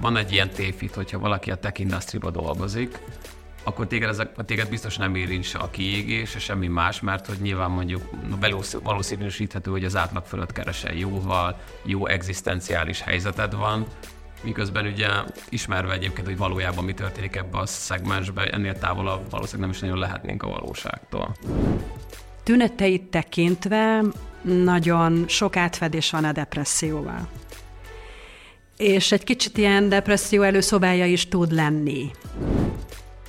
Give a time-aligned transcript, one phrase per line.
[0.00, 2.98] van egy ilyen tévhit, hogyha valaki a tech industry dolgozik,
[3.62, 7.70] akkor téged, ezek, téged biztos nem érints a kiégés, és semmi más, mert hogy nyilván
[7.70, 8.02] mondjuk
[8.82, 13.86] valószínűsíthető, hogy az átlag fölött keresel jóval, jó egzisztenciális helyzeted van,
[14.42, 15.08] miközben ugye
[15.48, 19.98] ismerve egyébként, hogy valójában mi történik ebbe a szegmensbe, ennél távolabb valószínűleg nem is nagyon
[19.98, 21.36] lehetnénk a valóságtól.
[22.42, 24.02] Tüneteit tekintve
[24.42, 27.28] nagyon sok átfedés van a depresszióval.
[28.78, 32.10] És egy kicsit ilyen depresszió előszobája is tud lenni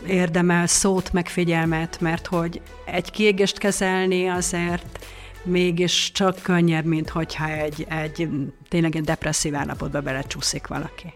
[0.07, 5.05] érdemel szót, meg figyelmet, mert hogy egy kiégést kezelni azért
[5.43, 8.29] mégis csak könnyebb, mint hogyha egy, egy
[8.67, 11.13] tényleg egy depresszív állapotba belecsúszik valaki.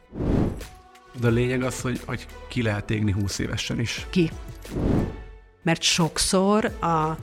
[1.20, 4.08] De a lényeg az, hogy, hogy ki lehet égni 20 évesen is.
[4.10, 4.32] Ki.
[5.64, 7.18] Mert sokszor a,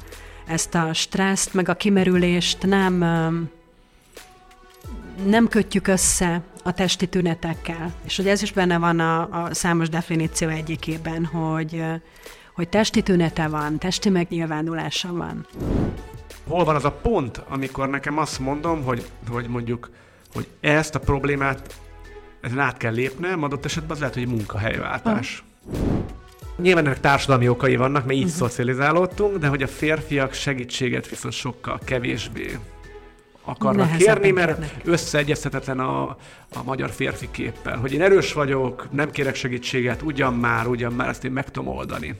[0.46, 2.94] ezt a stresszt, meg a kimerülést nem,
[5.26, 7.92] nem kötjük össze a testi tünetekkel.
[8.04, 11.84] És hogy ez is benne van a, a számos definíció egyikében, hogy,
[12.54, 15.46] hogy testi tünete van, testi megnyilvánulása van.
[16.48, 19.90] Hol van az a pont, amikor nekem azt mondom, hogy, hogy mondjuk,
[20.34, 21.74] hogy ezt a problémát
[22.40, 25.44] ezen át kell lépnem, adott esetben az lehet, hogy munkahelyváltás.
[25.72, 25.78] Ah.
[26.56, 28.38] Nyilván ennek társadalmi okai vannak, mert így uh-huh.
[28.38, 32.58] szocializálódtunk, de hogy a férfiak segítséget viszont sokkal kevésbé
[33.44, 36.02] akarnak Nehezebb kérni, mert összeegyeztetetlen a,
[36.54, 37.78] a magyar férfi képpel.
[37.78, 41.74] Hogy én erős vagyok, nem kérek segítséget, ugyan már, ugyan már, ezt én meg tudom
[41.74, 42.16] oldani.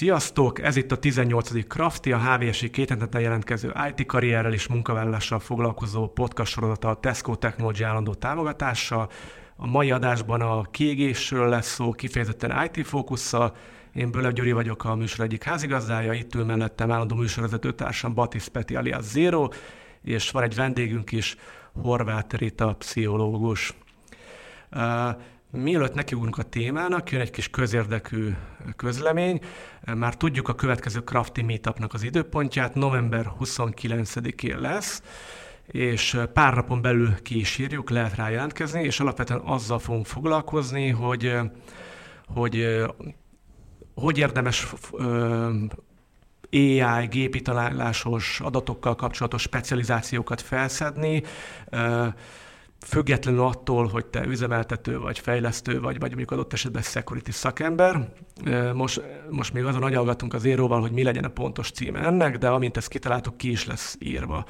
[0.00, 0.62] Sziasztok!
[0.62, 1.66] Ez itt a 18.
[1.66, 7.82] Crafty, a HVSI két jelentkező IT karrierrel és munkavállalással foglalkozó podcast sorozata a Tesco Technology
[7.82, 9.10] állandó támogatással.
[9.56, 13.56] A mai adásban a kiégésről lesz szó, kifejezetten IT fókusszal,
[13.94, 18.48] én Bölev Gyuri vagyok a műsor egyik házigazdája, itt ül mellettem állandó műsorvezető társam Batis
[18.48, 19.48] Peti alias Zero,
[20.02, 21.36] és van egy vendégünk is,
[21.82, 23.74] Horváth Rita, pszichológus.
[24.72, 25.16] Uh,
[25.50, 28.30] mielőtt nekiugrunk a témának, jön egy kis közérdekű
[28.76, 29.40] közlemény.
[29.94, 35.02] Már tudjuk a következő Crafty Meetupnak az időpontját, november 29-én lesz,
[35.66, 40.88] és pár napon belül ki is írjuk, lehet rá jelentkezni, és alapvetően azzal fogunk foglalkozni,
[40.88, 41.38] hogy
[42.34, 42.84] hogy
[43.94, 44.72] hogy érdemes
[46.52, 51.22] AI, gépi találásos adatokkal kapcsolatos specializációkat felszedni,
[52.86, 58.12] függetlenül attól, hogy te üzemeltető vagy fejlesztő vagy, vagy mondjuk adott esetben security szakember.
[58.74, 62.48] Most, most még azon agyalgatunk az éróval, hogy mi legyen a pontos címe ennek, de
[62.48, 64.44] amint ezt kitaláltuk, ki is lesz írva.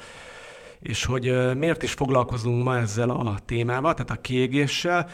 [0.79, 5.09] És hogy miért is foglalkozunk ma ezzel a témával, tehát a kiégéssel,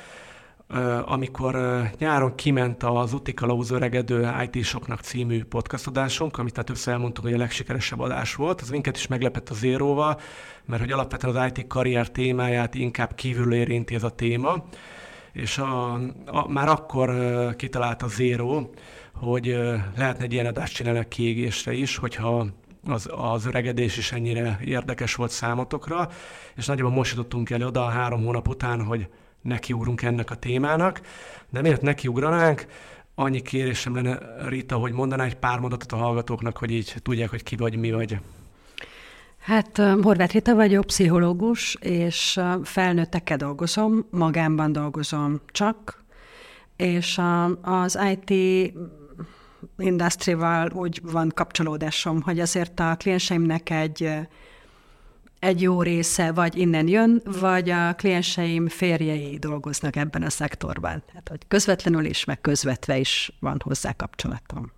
[1.06, 7.38] amikor nyáron kiment az Utikalauz öregedő IT-soknak című podcastodásunk, amit tehát össze elmondtuk, hogy a
[7.38, 10.20] legsikeresebb adás volt, az minket is meglepett a zéróval,
[10.66, 14.66] mert hogy alapvetően az IT karrier témáját inkább kívül érinti ez a téma,
[15.32, 15.94] és a,
[16.26, 17.16] a, már akkor
[17.56, 18.74] kitalált a zéró,
[19.14, 19.46] hogy
[19.96, 22.48] lehetne egy ilyen adást csinálni a kiégésre is, hogyha
[22.88, 26.10] az, az öregedés is ennyire érdekes volt számotokra,
[26.56, 29.08] és nagyjából most jutottunk el oda a három hónap után, hogy
[29.48, 31.02] nekiugrunk ennek a témának,
[31.50, 32.66] de miért nekiugranánk,
[33.16, 37.44] annyi kérésem lenne, Rita, hogy mondaná egy pár mondatot a hallgatóknak, hogy így tudják, hogy
[37.44, 38.18] ki vagy, mi vagy.
[39.40, 46.04] Hát Horváth Rita vagyok, pszichológus, és felnőttekkel dolgozom, magámban dolgozom csak,
[46.76, 47.22] és
[47.62, 48.34] az IT
[49.78, 54.10] industrival úgy van kapcsolódásom, hogy azért a klienseimnek egy
[55.40, 61.04] egy jó része vagy innen jön, vagy a klienseim férjei dolgoznak ebben a szektorban.
[61.06, 64.72] Tehát, hogy közvetlenül is, meg közvetve is van hozzá kapcsolatom.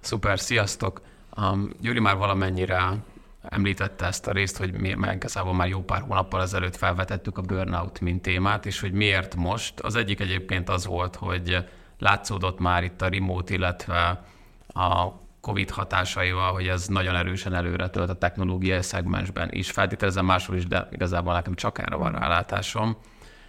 [0.00, 1.00] Szuper, sziasztok!
[1.36, 2.96] Um, Gyuri már valamennyire
[3.42, 8.00] említette ezt a részt, hogy mi igazából már jó pár hónappal ezelőtt felvetettük a burnout
[8.00, 9.80] mint témát, és hogy miért most.
[9.80, 11.64] Az egyik egyébként az volt, hogy
[11.98, 14.24] látszódott már itt a remote, illetve
[14.66, 15.08] a
[15.46, 19.70] COVID hatásaival, hogy ez nagyon erősen előre tölt a technológiai szegmensben is.
[19.70, 22.96] Feltételezem máshol is, de igazából nekem csak erre van rálátásom.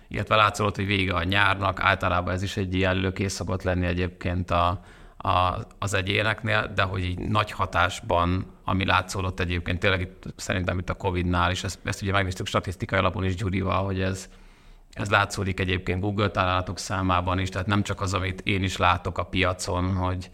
[0.07, 4.51] Illetve látszott, hogy vége a nyárnak, általában ez is egy ilyen lökés szokott lenni egyébként
[4.51, 4.81] a,
[5.17, 10.89] a, az egyéneknél, de hogy így nagy hatásban, ami látszódott egyébként tényleg itt, szerintem itt
[10.89, 14.29] a Covid-nál, és ezt, ezt ugye megnéztük statisztikai alapon is Gyurival, hogy ez,
[14.91, 19.17] ez látszódik egyébként Google találatok számában is, tehát nem csak az, amit én is látok
[19.17, 20.29] a piacon, hogy,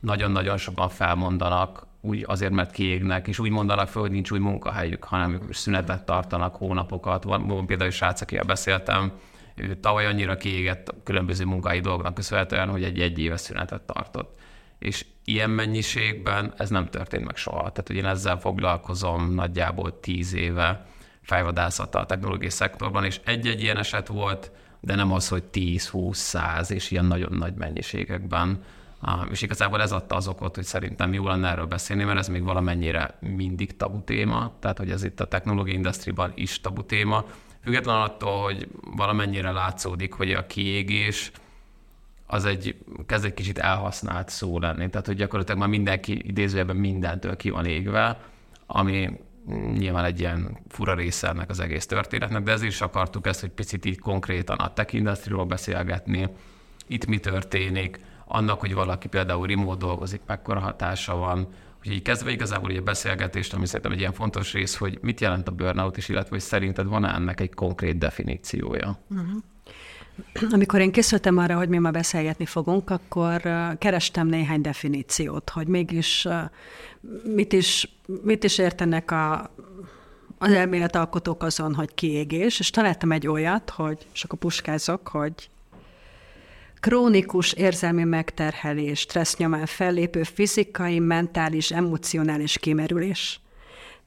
[0.00, 5.04] nagyon-nagyon sokan felmondanak, úgy azért, mert kiégnek, és úgy mondanak fel, hogy nincs új munkahelyük,
[5.04, 7.24] hanem szünetet tartanak hónapokat.
[7.24, 9.12] Van, például egy srác, akivel beszéltem,
[9.54, 14.38] ő tavaly annyira kiégett különböző munkai dolgoknak köszönhetően, hogy egy egy éves szünetet tartott.
[14.78, 17.58] És ilyen mennyiségben ez nem történt meg soha.
[17.58, 20.86] Tehát, hogy én ezzel foglalkozom nagyjából tíz éve
[21.22, 24.50] fejvadászata a technológiai szektorban, és egy-egy ilyen eset volt,
[24.80, 28.62] de nem az, hogy 10-20-100 és ilyen nagyon nagy mennyiségekben.
[29.30, 32.42] És igazából ez adta az okot, hogy szerintem jó lenne erről beszélni, mert ez még
[32.42, 37.24] valamennyire mindig tabu téma, tehát hogy ez itt a technológiai industriban is tabu téma,
[37.62, 41.32] független attól, hogy valamennyire látszódik, hogy a kiégés
[42.26, 44.90] az egy, kezd egy kicsit elhasznált szó lenni.
[44.90, 48.20] Tehát, hogy gyakorlatilag már mindenki idézőjelben mindentől ki van égve,
[48.66, 49.10] ami
[49.72, 53.50] nyilván egy ilyen fura része ennek az egész történetnek, de ezért is akartuk ezt, hogy
[53.50, 56.28] picit így konkrétan a tech beszélgetni,
[56.86, 61.48] itt mi történik, annak, hogy valaki például remote dolgozik, mekkora hatása van,
[61.82, 65.48] hogy így kezdve igazából egy beszélgetést, ami szerintem egy ilyen fontos rész, hogy mit jelent
[65.48, 68.98] a burnout is, illetve hogy szerinted van-e ennek egy konkrét definíciója?
[69.10, 69.42] Uh-huh.
[70.50, 73.40] Amikor én készültem arra, hogy mi ma beszélgetni fogunk, akkor
[73.78, 76.28] kerestem néhány definíciót, hogy mégis
[77.34, 79.50] mit is, mit is értenek a,
[80.38, 85.32] az elméletalkotók azon, hogy kiégés, és találtam egy olyat, hogy, és akkor puskázok, hogy
[86.80, 93.40] krónikus érzelmi megterhelés, stressz nyomán fellépő fizikai, mentális, emocionális kimerülés.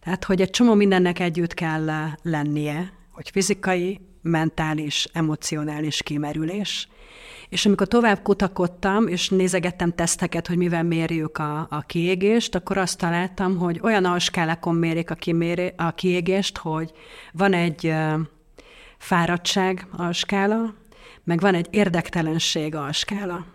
[0.03, 1.89] Tehát, hogy egy csomó mindennek együtt kell
[2.21, 6.87] lennie, hogy fizikai, mentális, emocionális kimerülés.
[7.49, 12.97] És amikor tovább kutakodtam, és nézegettem teszteket, hogy mivel mérjük a, a kiégést, akkor azt
[12.97, 16.91] találtam, hogy olyan alskálákon mérik a, kiméri, a kiégést, hogy
[17.31, 17.93] van egy
[18.97, 20.73] fáradtság alskála,
[21.23, 23.45] meg van egy érdektelenség alskála.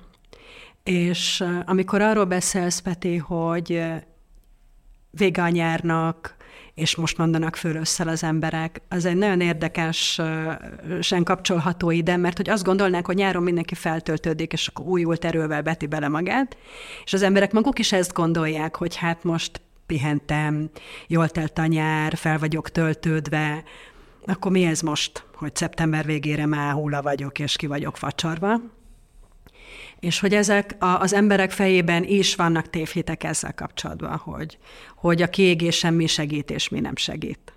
[0.83, 3.83] És amikor arról beszélsz, Peti, hogy
[5.11, 6.37] vége a nyárnak,
[6.75, 8.83] és most mondanak föl össze az emberek.
[8.89, 14.67] Az egy nagyon érdekesen kapcsolható ide, mert hogy azt gondolnák, hogy nyáron mindenki feltöltődik, és
[14.67, 16.57] akkor újult erővel beti bele magát,
[17.05, 20.71] és az emberek maguk is ezt gondolják, hogy hát most pihentem,
[21.07, 23.63] jól telt a nyár, fel vagyok töltődve,
[24.27, 28.61] akkor mi ez most, hogy szeptember végére már hula vagyok, és ki vagyok facsarva?
[30.01, 34.59] és hogy ezek a, az emberek fejében is vannak tévhitek ezzel kapcsolatban, hogy,
[34.97, 37.53] hogy a kiégésen mi segít és mi nem segít.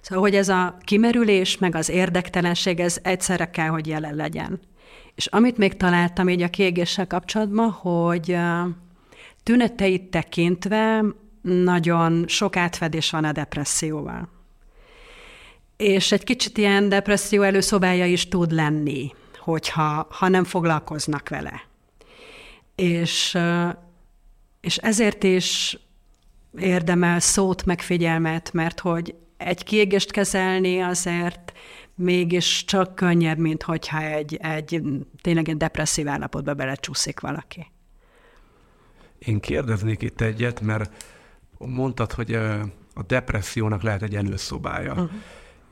[0.00, 4.60] Szóval, hogy ez a kimerülés, meg az érdektelenség, ez egyszerre kell, hogy jelen legyen.
[5.14, 8.36] És amit még találtam így a kiégéssel kapcsolatban, hogy
[9.42, 11.04] tüneteit tekintve
[11.42, 14.28] nagyon sok átfedés van a depresszióval.
[15.82, 21.62] És egy kicsit ilyen depresszió előszobája is tud lenni, hogyha ha nem foglalkoznak vele.
[22.74, 23.38] És,
[24.60, 25.78] és ezért is
[26.58, 31.52] érdemel szót, meg figyelmet, mert hogy egy kiégést kezelni azért
[31.94, 34.82] mégis csak könnyebb, mint hogyha egy, egy
[35.20, 37.66] tényleg egy depresszív állapotba belecsúszik valaki.
[39.18, 41.04] Én kérdeznék itt egyet, mert
[41.58, 42.34] mondtad, hogy
[42.94, 44.92] a depressziónak lehet egy előszobája.
[44.92, 45.10] Uh-huh.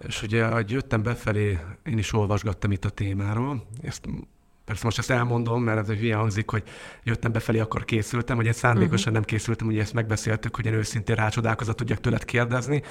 [0.07, 4.07] És ugye, ahogy jöttem befelé, én is olvasgattam itt a témáról, ezt
[4.71, 6.63] Persze most ezt elmondom, mert ez egy hülye hangzik, hogy
[7.03, 9.13] jöttem befelé, akkor készültem, hogy egy szándékosan uh-huh.
[9.13, 12.83] nem készültem, ugye ezt megbeszéltük, hogy én őszintén rácsodálkozat tudjak tőled kérdezni,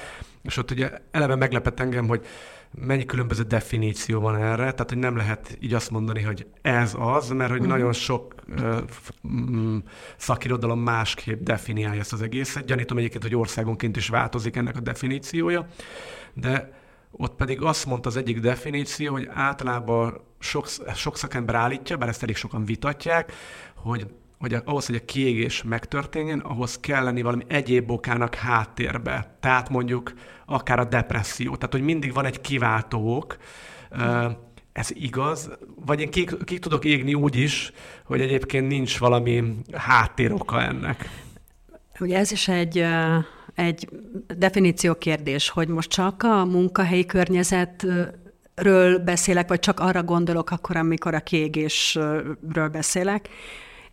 [0.43, 2.25] és ott ugye eleve meglepett engem, hogy
[2.71, 7.29] mennyi különböző definíció van erre, tehát hogy nem lehet így azt mondani, hogy ez az,
[7.29, 7.75] mert hogy uh-huh.
[7.75, 8.77] nagyon sok uh,
[10.17, 12.65] szakirodalom másképp definiálja ezt az egészet.
[12.65, 15.67] Gyanítom egyébként, hogy országonként is változik ennek a definíciója,
[16.33, 16.78] de
[17.11, 22.23] ott pedig azt mondta az egyik definíció, hogy általában sok, sok szakember állítja, bár ezt
[22.23, 23.33] elég sokan vitatják,
[23.75, 29.37] hogy, hogy ahhoz, hogy a kiégés megtörténjen, ahhoz kell lenni valami egyéb okának háttérbe.
[29.39, 30.13] Tehát mondjuk
[30.45, 31.55] akár a depresszió.
[31.55, 33.37] Tehát, hogy mindig van egy kiváltó ok,
[34.71, 35.49] ez igaz?
[35.85, 37.71] Vagy én ki, ki tudok égni úgy is,
[38.05, 41.09] hogy egyébként nincs valami háttéroka ennek?
[41.99, 42.85] Ugye ez is egy
[43.59, 43.89] egy
[44.37, 51.13] definíció kérdés, hogy most csak a munkahelyi környezetről beszélek, vagy csak arra gondolok akkor, amikor
[51.13, 53.29] a kiégésről beszélek.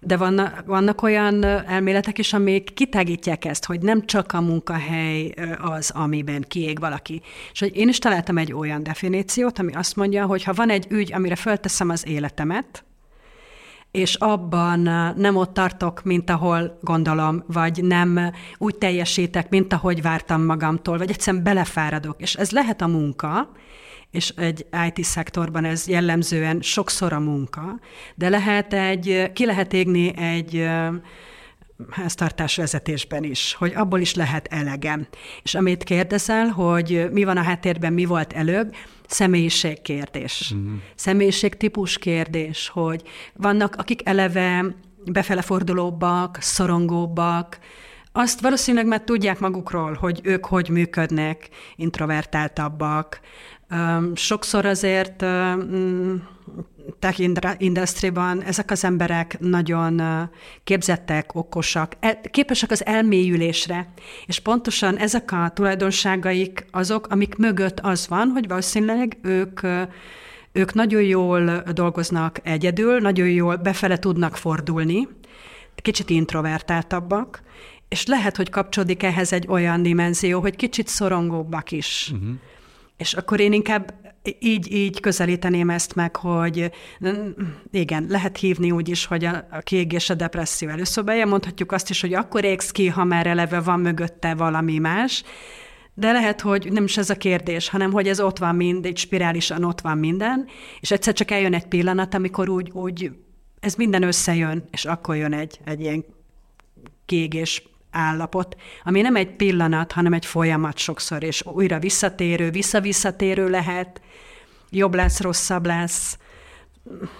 [0.00, 5.90] De vannak, vannak olyan elméletek is, amik kitágítják ezt, hogy nem csak a munkahely az,
[5.90, 7.22] amiben kiég valaki.
[7.52, 10.86] És hogy én is találtam egy olyan definíciót, ami azt mondja, hogy ha van egy
[10.88, 12.84] ügy, amire fölteszem az életemet,
[13.96, 14.80] és abban
[15.16, 21.10] nem ott tartok, mint ahol gondolom, vagy nem úgy teljesítek, mint ahogy vártam magamtól, vagy
[21.10, 22.20] egyszerűen belefáradok.
[22.20, 23.50] És ez lehet a munka,
[24.10, 27.78] és egy IT-szektorban ez jellemzően sokszor a munka,
[28.14, 30.68] de lehet egy, ki lehet égni egy
[31.90, 35.06] háztartás vezetésben is, hogy abból is lehet elegem.
[35.42, 38.74] És amit kérdezel, hogy mi van a háttérben, mi volt előbb,
[39.06, 40.52] személyiségkérdés.
[40.54, 40.72] Uh-huh.
[40.94, 43.02] Személyiségtípus kérdés, hogy
[43.34, 44.64] vannak, akik eleve
[45.04, 47.58] befelefordulóbbak, szorongóbbak,
[48.12, 53.20] azt valószínűleg már tudják magukról, hogy ők hogy működnek, introvertáltabbak.
[54.14, 55.24] Sokszor azért
[56.98, 57.20] tech
[57.58, 60.02] industry-ban ezek az emberek nagyon
[60.64, 61.96] képzettek, okosak,
[62.30, 63.92] képesek az elmélyülésre,
[64.26, 69.60] és pontosan ezek a tulajdonságaik azok, amik mögött az van, hogy valószínűleg ők
[70.52, 75.08] ők nagyon jól dolgoznak egyedül, nagyon jól befele tudnak fordulni,
[75.74, 77.42] kicsit introvertáltabbak,
[77.88, 82.10] és lehet, hogy kapcsolódik ehhez egy olyan dimenzió, hogy kicsit szorongóbbak is.
[82.12, 82.28] Uh-huh.
[82.96, 83.94] És akkor én inkább
[84.38, 86.70] így, így közelíteném ezt meg, hogy
[87.70, 92.00] igen, lehet hívni úgy is, hogy a, a kiégés a depresszió előszobája, mondhatjuk azt is,
[92.00, 95.22] hogy akkor égsz ki, ha már eleve van mögötte valami más,
[95.94, 98.96] de lehet, hogy nem is ez a kérdés, hanem hogy ez ott van mind, egy
[98.96, 100.46] spirálisan ott van minden,
[100.80, 103.10] és egyszer csak eljön egy pillanat, amikor úgy, úgy
[103.60, 106.04] ez minden összejön, és akkor jön egy, egy ilyen
[107.06, 107.62] kiégés
[107.96, 114.00] állapot, ami nem egy pillanat, hanem egy folyamat sokszor, és újra visszatérő, visszavisszatérő lehet,
[114.70, 116.18] jobb lesz, rosszabb lesz.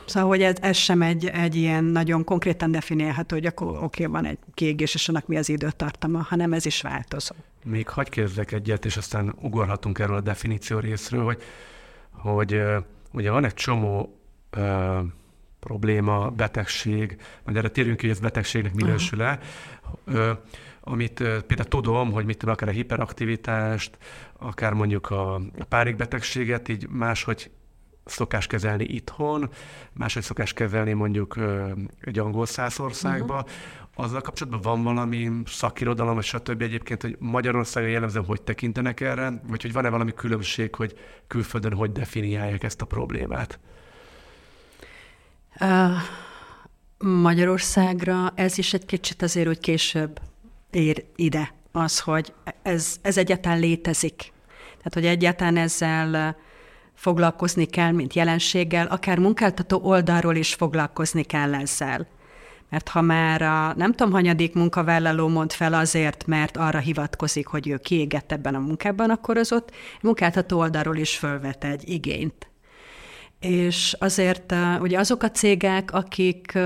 [0.06, 4.25] Szóval, hogy ez, ez sem egy, egy ilyen nagyon konkrétan definiálható, hogy akkor oké, van
[4.25, 7.35] egy kiégés, és annak mi az időtartama, hanem ez is változó.
[7.64, 11.42] Még hagyj kérdezek egyet, és aztán ugorhatunk erről a definíció részről, hogy,
[12.11, 12.62] hogy
[13.12, 14.18] ugye van egy csomó
[14.56, 14.99] uh,
[15.61, 19.38] probléma, betegség, majd erre térjünk ki, hogy ez betegségnek minősül-e,
[20.88, 23.99] amit például tudom, hogy mit akár a hiperaktivitást,
[24.38, 27.50] akár mondjuk a párikbetegséget így máshogy
[28.05, 29.50] szokás kezelni itthon,
[29.93, 31.38] máshogy szokás kezelni mondjuk
[32.00, 33.35] egy angol száz országba.
[33.35, 33.50] Uh-huh.
[33.95, 36.62] Azzal kapcsolatban van valami szakirodalom, vagy stb.
[36.62, 41.93] egyébként, hogy Magyarországon jellemzően hogy tekintenek erre, vagy hogy van-e valami különbség, hogy külföldön hogy
[41.93, 43.59] definiálják ezt a problémát?
[45.61, 45.90] Uh,
[46.99, 50.21] Magyarországra ez is egy kicsit azért, hogy később
[50.76, 54.33] ér ide az, hogy ez, ez egyáltalán létezik.
[54.76, 56.37] Tehát, hogy egyáltalán ezzel
[56.95, 62.06] foglalkozni kell, mint jelenséggel, akár munkáltató oldalról is foglalkozni kell ezzel.
[62.71, 67.68] Mert ha már a nem tudom, hanyadik munkavállaló mond fel azért, mert arra hivatkozik, hogy
[67.68, 69.71] ő kiégett ebben a munkában, akkor az ott
[70.02, 72.50] munkáltató oldalról is fölvet egy igényt.
[73.40, 76.59] És azért ugye azok a cégek, akik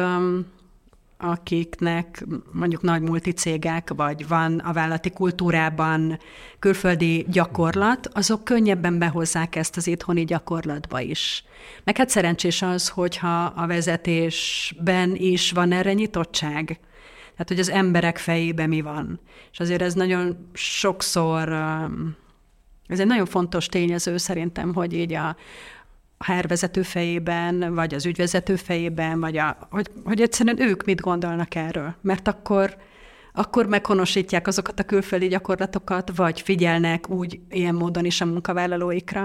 [1.20, 6.18] akiknek mondjuk nagy multicégek, vagy van a vállalati kultúrában
[6.58, 11.44] külföldi gyakorlat, azok könnyebben behozzák ezt az itthoni gyakorlatba is.
[11.84, 16.80] Meg hát szerencsés az, hogyha a vezetésben is van erre nyitottság.
[17.32, 19.20] Tehát, hogy az emberek fejében mi van.
[19.52, 21.48] És azért ez nagyon sokszor,
[22.86, 25.36] ez egy nagyon fontos tényező szerintem, hogy így a,
[26.26, 31.54] a HR fejében, vagy az ügyvezető fejében, vagy a, hogy, hogy egyszerűen ők mit gondolnak
[31.54, 31.94] erről.
[32.00, 32.76] Mert akkor,
[33.32, 39.18] akkor meghonosítják azokat a külföldi gyakorlatokat, vagy figyelnek úgy ilyen módon is a munkavállalóikra.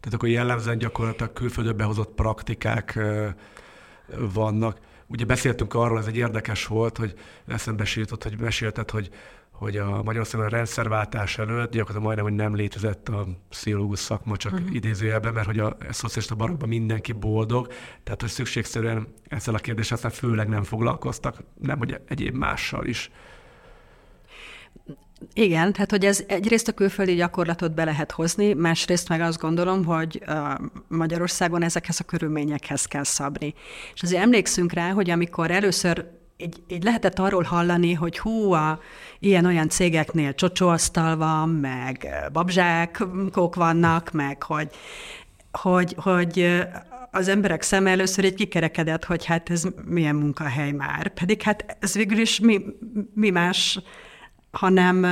[0.00, 2.98] Tehát akkor jellemzően gyakorlatilag külföldön behozott praktikák
[4.32, 4.78] vannak.
[5.06, 7.14] Ugye beszéltünk arról, ez egy érdekes volt, hogy
[7.46, 9.10] eszembe jutott, hogy mesélted, hogy
[9.58, 14.52] hogy a Magyarországon a rendszerváltás előtt gyakorlatilag majdnem, hogy nem létezett a pszichológus szakma, csak
[14.52, 14.74] uh-huh.
[14.74, 17.66] idézőjelben, mert hogy a, szocialista barakban mindenki boldog,
[18.04, 23.10] tehát hogy szükségszerűen ezzel a kérdéssel aztán főleg nem foglalkoztak, nem hogy egyéb mással is.
[25.32, 29.84] Igen, tehát hogy ez egyrészt a külföldi gyakorlatot be lehet hozni, másrészt meg azt gondolom,
[29.84, 30.22] hogy
[30.88, 33.54] Magyarországon ezekhez a körülményekhez kell szabni.
[33.94, 38.80] És azért emlékszünk rá, hogy amikor először így, így lehetett arról hallani, hogy hú, a
[39.18, 44.68] ilyen-olyan cégeknél csocsóasztal van, meg babzsákok vannak, meg hogy,
[45.52, 46.64] hogy, hogy
[47.10, 51.08] az emberek szem először egy kikerekedett, hogy hát ez milyen munkahely már.
[51.08, 52.60] Pedig hát ez végül is mi,
[53.14, 53.78] mi más,
[54.50, 55.04] hanem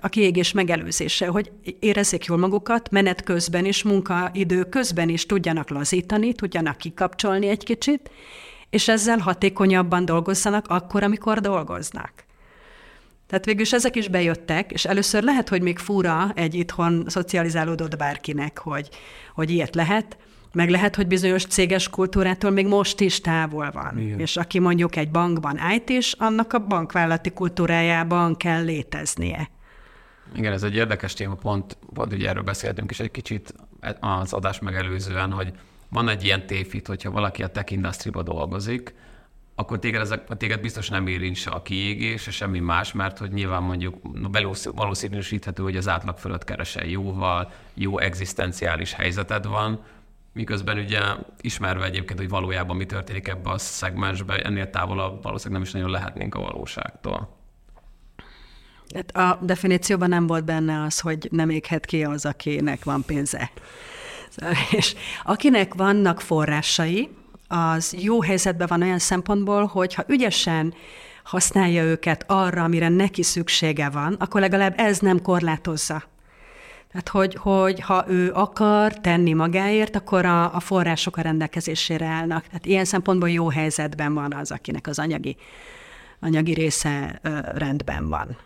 [0.00, 6.32] a kiégés megelőzése, hogy érezzék jól magukat, menet közben is, munkaidő közben is tudjanak lazítani,
[6.32, 8.10] tudjanak kikapcsolni egy kicsit,
[8.72, 12.12] és ezzel hatékonyabban dolgozzanak akkor, amikor dolgoznak.
[13.26, 17.96] Tehát végül is ezek is bejöttek, és először lehet, hogy még fura egy itthon szocializálódott
[17.96, 18.88] bárkinek, hogy,
[19.34, 20.16] hogy ilyet lehet,
[20.52, 23.98] meg lehet, hogy bizonyos céges kultúrától még most is távol van.
[23.98, 24.20] Igen.
[24.20, 29.50] És aki mondjuk egy bankban állt is, annak a bankvállalati kultúrájában kell léteznie.
[30.34, 33.54] Igen, ez egy érdekes téma, pont, pont ugye erről beszéltünk is egy kicsit
[34.00, 35.52] az adás megelőzően, hogy
[35.92, 38.94] van egy ilyen tévhit, hogyha valaki a tech industry dolgozik,
[39.54, 43.32] akkor téged, ezek, téged biztos nem érint se a kiégés, se semmi más, mert hogy
[43.32, 43.96] nyilván mondjuk
[44.74, 49.84] valószínűsíthető, hogy az átlag fölött keresel jóval, jó egzisztenciális helyzeted van,
[50.32, 51.00] miközben ugye
[51.40, 55.90] ismerve egyébként, hogy valójában mi történik ebbe a szegmensbe, ennél távolabb valószínűleg nem is nagyon
[55.90, 57.36] lehetnénk a valóságtól.
[58.94, 63.50] Hát a definícióban nem volt benne az, hogy nem éghet ki az, akinek van pénze.
[64.78, 67.08] És akinek vannak forrásai,
[67.48, 70.74] az jó helyzetben van olyan szempontból, hogy ha ügyesen
[71.24, 76.02] használja őket arra, amire neki szüksége van, akkor legalább ez nem korlátozza.
[76.88, 82.46] Tehát, hogy, hogy ha ő akar tenni magáért, akkor a, a források a rendelkezésére állnak.
[82.46, 85.36] Tehát ilyen szempontból jó helyzetben van az, akinek az anyagi,
[86.20, 87.20] anyagi része
[87.54, 88.36] rendben van.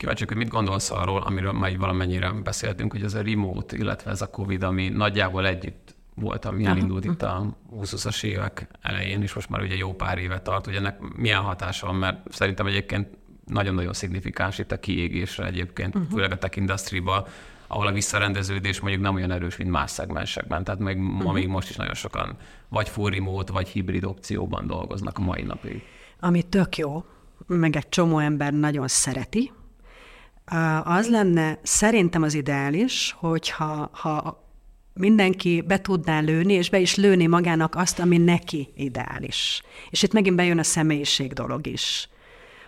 [0.00, 4.22] Kíváncsi, hogy mit gondolsz arról, amiről már valamennyire beszéltünk, hogy ez a remote, illetve ez
[4.22, 9.48] a Covid, ami nagyjából együtt volt, ami elindult itt a 20-as évek elején, és most
[9.48, 13.08] már ugye jó pár éve tart, hogy ennek milyen hatása van, mert szerintem egyébként
[13.44, 16.10] nagyon-nagyon szignifikáns itt a kiégésre egyébként, uh-huh.
[16.10, 17.02] főleg a tech industry
[17.66, 20.64] ahol a visszarendeződés mondjuk nem olyan erős, mint más szegmensekben.
[20.64, 21.22] Tehát még, uh-huh.
[21.22, 22.36] ma még most is nagyon sokan
[22.68, 25.82] vagy full remote, vagy hibrid opcióban dolgoznak a mai napig.
[26.20, 27.04] Ami tök jó,
[27.46, 29.52] meg egy csomó ember nagyon szereti,
[30.84, 34.44] az lenne szerintem az ideális, hogyha ha
[34.94, 39.62] mindenki be tudná lőni, és be is lőni magának azt, ami neki ideális.
[39.90, 42.08] És itt megint bejön a személyiség dolog is.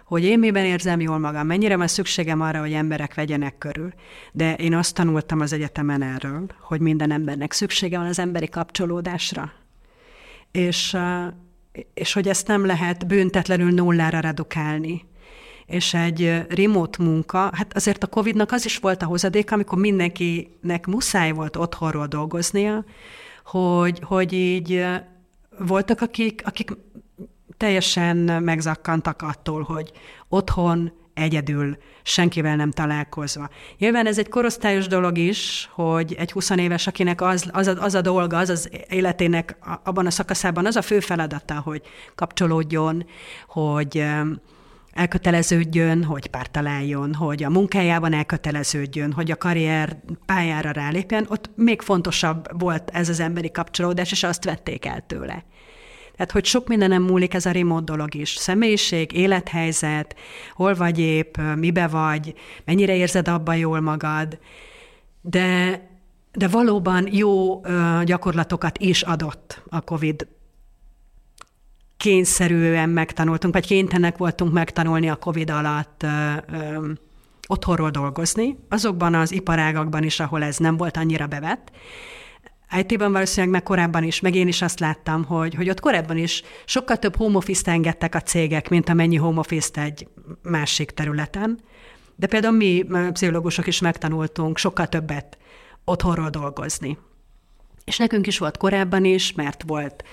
[0.04, 3.92] Hogy én miben érzem jól magam, mennyire van szükségem arra, hogy emberek vegyenek körül.
[4.32, 9.52] De én azt tanultam az egyetemen erről, hogy minden embernek szüksége van az emberi kapcsolódásra.
[10.50, 10.96] És,
[11.94, 15.10] és hogy ezt nem lehet büntetlenül nullára redukálni
[15.72, 20.86] és egy remote munka, hát azért a Covid-nak az is volt a hozadék, amikor mindenkinek
[20.86, 22.84] muszáj volt otthonról dolgoznia,
[23.44, 24.84] hogy, hogy így
[25.58, 26.70] voltak, akik, akik
[27.56, 29.92] teljesen megzakkantak attól, hogy
[30.28, 33.48] otthon, egyedül, senkivel nem találkozva.
[33.78, 37.94] Nyilván ez egy korosztályos dolog is, hogy egy 20 éves, akinek az, az, a, az
[37.94, 41.82] a dolga, az az életének abban a szakaszában az a fő feladata, hogy
[42.14, 43.06] kapcsolódjon,
[43.46, 44.04] hogy
[44.92, 49.96] elköteleződjön, hogy találjon, hogy a munkájában elköteleződjön, hogy a karrier
[50.26, 55.44] pályára rálépjen, ott még fontosabb volt ez az emberi kapcsolódás, és azt vették el tőle.
[56.12, 58.30] Tehát, hogy sok mindenem múlik ez a remote dolog is.
[58.30, 60.16] Személyiség, élethelyzet,
[60.54, 64.38] hol vagy épp, mibe vagy, mennyire érzed abban jól magad,
[65.20, 65.80] de,
[66.32, 67.60] de valóban jó
[68.04, 70.26] gyakorlatokat is adott a COVID
[72.02, 76.08] kényszerűen megtanultunk, vagy kénytelenek voltunk megtanulni a COVID alatt ö,
[76.52, 76.90] ö,
[77.48, 81.70] otthonról dolgozni, azokban az iparágakban is, ahol ez nem volt annyira bevett.
[82.78, 86.42] IT-ban valószínűleg meg korábban is, meg én is azt láttam, hogy, hogy ott korábban is
[86.64, 90.08] sokkal több home office engedtek a cégek, mint amennyi home office egy
[90.42, 91.60] másik területen.
[92.16, 95.38] De például mi pszichológusok is megtanultunk sokkal többet
[95.84, 96.98] otthonról dolgozni.
[97.84, 100.04] És nekünk is volt korábban is, mert volt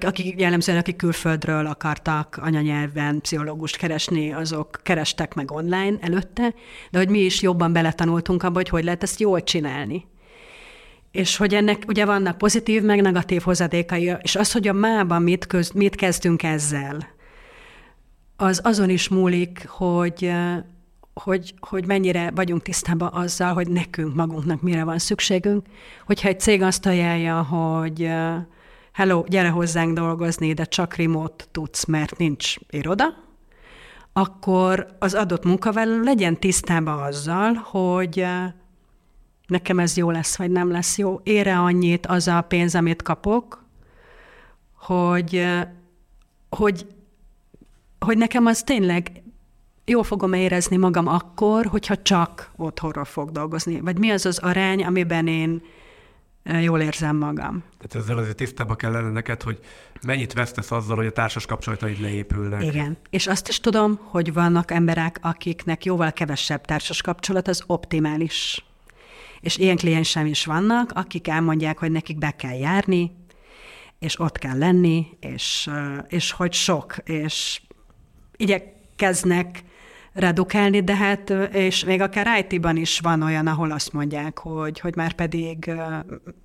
[0.00, 6.54] akik jellemzően, akik külföldről akartak anyanyelven pszichológust keresni, azok kerestek meg online előtte,
[6.90, 10.06] de hogy mi is jobban beletanultunk abba, hogy hogy lehet ezt jól csinálni.
[11.10, 15.46] És hogy ennek ugye vannak pozitív, meg negatív hozadékai, és az, hogy a mában mit,
[15.46, 17.16] köz, mit kezdünk ezzel,
[18.40, 20.32] az azon is múlik, hogy,
[21.14, 25.66] hogy, hogy mennyire vagyunk tisztában azzal, hogy nekünk magunknak mire van szükségünk.
[26.06, 28.10] Hogyha egy cég azt ajánlja, hogy
[28.98, 33.04] hello, gyere hozzánk dolgozni, de csak remote tudsz, mert nincs iroda,
[34.12, 38.52] akkor az adott munkavállaló legyen tisztában azzal, hogy eh,
[39.46, 43.64] nekem ez jó lesz, vagy nem lesz jó, ére annyit az a pénz, amit kapok,
[44.74, 45.68] hogy, eh,
[46.50, 46.86] hogy,
[47.98, 49.22] hogy nekem az tényleg
[49.84, 53.80] jól fogom érezni magam akkor, hogyha csak otthonról fog dolgozni.
[53.80, 55.62] Vagy mi az az arány, amiben én
[56.60, 57.64] jól érzem magam.
[57.78, 59.58] Tehát ezzel azért tisztában kell lenni neked, hogy
[60.06, 62.62] mennyit vesztesz azzal, hogy a társas kapcsolataid leépülnek.
[62.62, 62.96] Igen.
[63.10, 68.64] És azt is tudom, hogy vannak emberek, akiknek jóval kevesebb társas kapcsolat az optimális.
[69.40, 73.12] És ilyen kliensem is vannak, akik elmondják, hogy nekik be kell járni,
[73.98, 75.70] és ott kell lenni, és,
[76.08, 77.60] és hogy sok, és
[78.36, 79.62] igyekeznek
[80.18, 84.96] redukálni, de hát, és még akár IT-ban is van olyan, ahol azt mondják, hogy, hogy
[84.96, 85.70] már pedig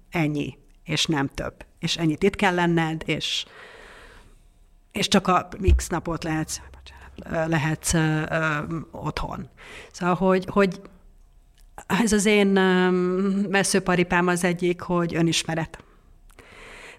[0.09, 1.65] ennyi, és nem több.
[1.79, 3.45] És ennyit itt kell lenned, és,
[4.91, 6.59] és csak a x napot lehetsz,
[7.47, 8.57] lehetsz ö, ö,
[8.91, 9.49] otthon.
[9.91, 10.81] Szóval, hogy, hogy
[11.87, 12.47] ez az én
[13.49, 15.83] messzőparipám az egyik, hogy önismeret.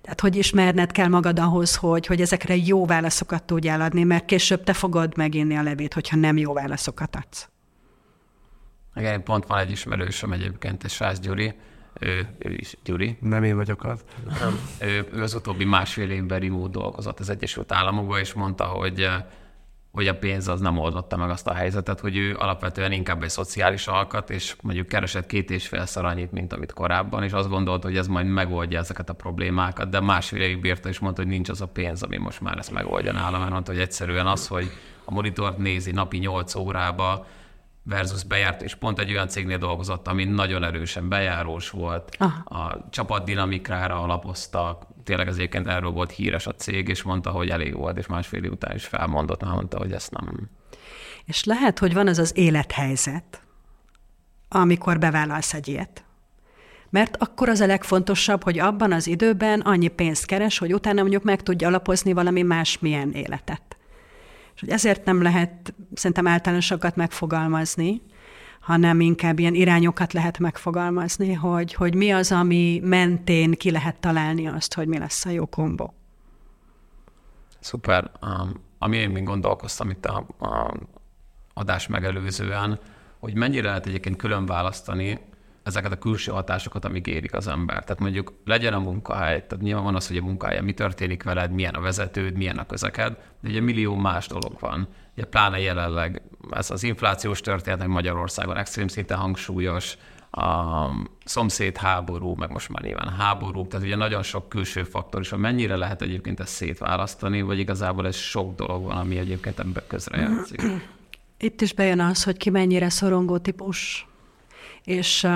[0.05, 4.63] Tehát, hogy ismerned kell magad ahhoz, hogy, hogy ezekre jó válaszokat tudjál adni, mert később
[4.63, 7.49] te fogod meginni a levét, hogyha nem jó válaszokat adsz.
[8.95, 11.55] Igen, pont van egy ismerősöm egyébként, egy Sász Gyuri,
[12.01, 13.17] ő, ő is, Gyuri.
[13.21, 14.05] Nem én vagyok az.
[14.41, 14.59] Nem.
[14.89, 19.09] Ő, ő az utóbbi másfél évben remote dolgozott az Egyesült Államokban, és mondta, hogy
[19.95, 23.31] hogy a pénz az nem oldotta meg azt a helyzetet, hogy ő alapvetően inkább egy
[23.31, 27.87] szociális alkat, és mondjuk keresett két és félszer annyit, mint amit korábban, és azt gondolta,
[27.87, 31.49] hogy ez majd megoldja ezeket a problémákat, de másfél évig bírta, és mondta, hogy nincs
[31.49, 34.71] az a pénz, ami most már ezt megoldja nálam, mert mondta, hogy egyszerűen az, hogy
[35.05, 37.27] a monitort nézi napi 8 órába,
[37.85, 42.59] versus bejárt, és pont egy olyan cégnél dolgozott, ami nagyon erősen bejárós volt, Aha.
[42.59, 47.77] a csapatdinamikára alapoztak, tényleg az egyébként erről volt híres a cég, és mondta, hogy elég
[47.77, 50.51] volt, és másfél év után is felmondott, mert mondta, hogy ezt nem.
[51.25, 53.41] És lehet, hogy van az az élethelyzet,
[54.49, 56.05] amikor bevállalsz egy ilyet.
[56.91, 61.23] Mert akkor az a legfontosabb, hogy abban az időben annyi pénzt keres, hogy utána mondjuk
[61.23, 63.77] meg tudja alapozni valami másmilyen életet.
[64.55, 68.03] És hogy ezért nem lehet szerintem általánosokat megfogalmazni,
[68.61, 74.47] hanem inkább ilyen irányokat lehet megfogalmazni, hogy, hogy mi az, ami mentén ki lehet találni
[74.47, 75.95] azt, hogy mi lesz a jó kombó.
[77.61, 78.11] Szuper.
[78.23, 80.75] Um, ami én még gondolkoztam itt a, a
[81.55, 82.79] adás megelőzően,
[83.19, 85.21] hogy mennyire lehet egyébként külön választani
[85.65, 87.85] ezeket a külső hatásokat, amik érik az ember.
[87.85, 91.51] Tehát mondjuk legyen a munkahely, tehát nyilván van az, hogy a munkahelyen mi történik veled,
[91.51, 94.89] milyen a vezetőd, milyen a közeked, de ugye millió más dolog van.
[95.17, 99.97] Ugye pláne jelenleg ez az inflációs történet, hogy Magyarországon extrém szinten hangsúlyos,
[100.37, 100.91] a
[101.25, 105.77] szomszéd háború, meg most már nyilván háború, tehát ugye nagyon sok külső faktor, és mennyire
[105.77, 110.63] lehet egyébként ezt szétválasztani, vagy igazából ez sok dolog van, ami egyébként ebben közrejátszik.
[111.39, 114.07] Itt is bejön az, hogy ki mennyire szorongó típus,
[114.85, 115.27] és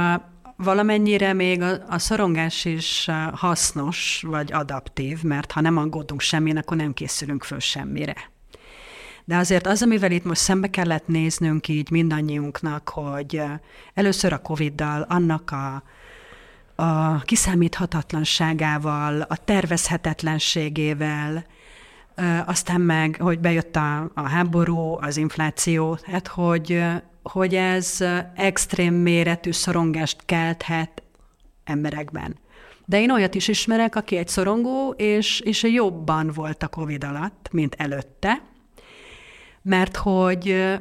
[0.57, 6.77] valamennyire még a, a szorongás is hasznos, vagy adaptív, mert ha nem aggódunk semmin, akkor
[6.77, 8.17] nem készülünk föl semmire.
[9.25, 13.43] De azért az, amivel itt most szembe kellett néznünk így mindannyiunknak, hogy
[13.95, 15.83] először a Covid-dal, annak a,
[16.83, 21.45] a kiszámíthatatlanságával, a tervezhetetlenségével,
[22.47, 26.83] aztán meg, hogy bejött a, a háború, az infláció, tehát hogy
[27.23, 28.05] hogy ez
[28.35, 31.03] extrém méretű szorongást kelthet
[31.65, 32.39] emberekben.
[32.85, 37.49] De én olyat is ismerek, aki egy szorongó, és, és jobban volt a Covid alatt,
[37.53, 38.43] mint előtte,
[39.63, 40.75] mert hogy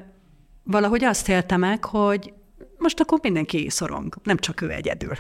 [0.63, 2.33] valahogy azt élte meg, hogy
[2.77, 5.17] most akkor mindenki szorong, nem csak ő egyedül.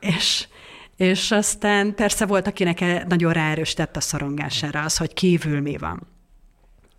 [0.00, 0.48] és,
[1.00, 6.06] és aztán persze volt, akinek nagyon ráerősített a szorongására az, hogy kívül mi van.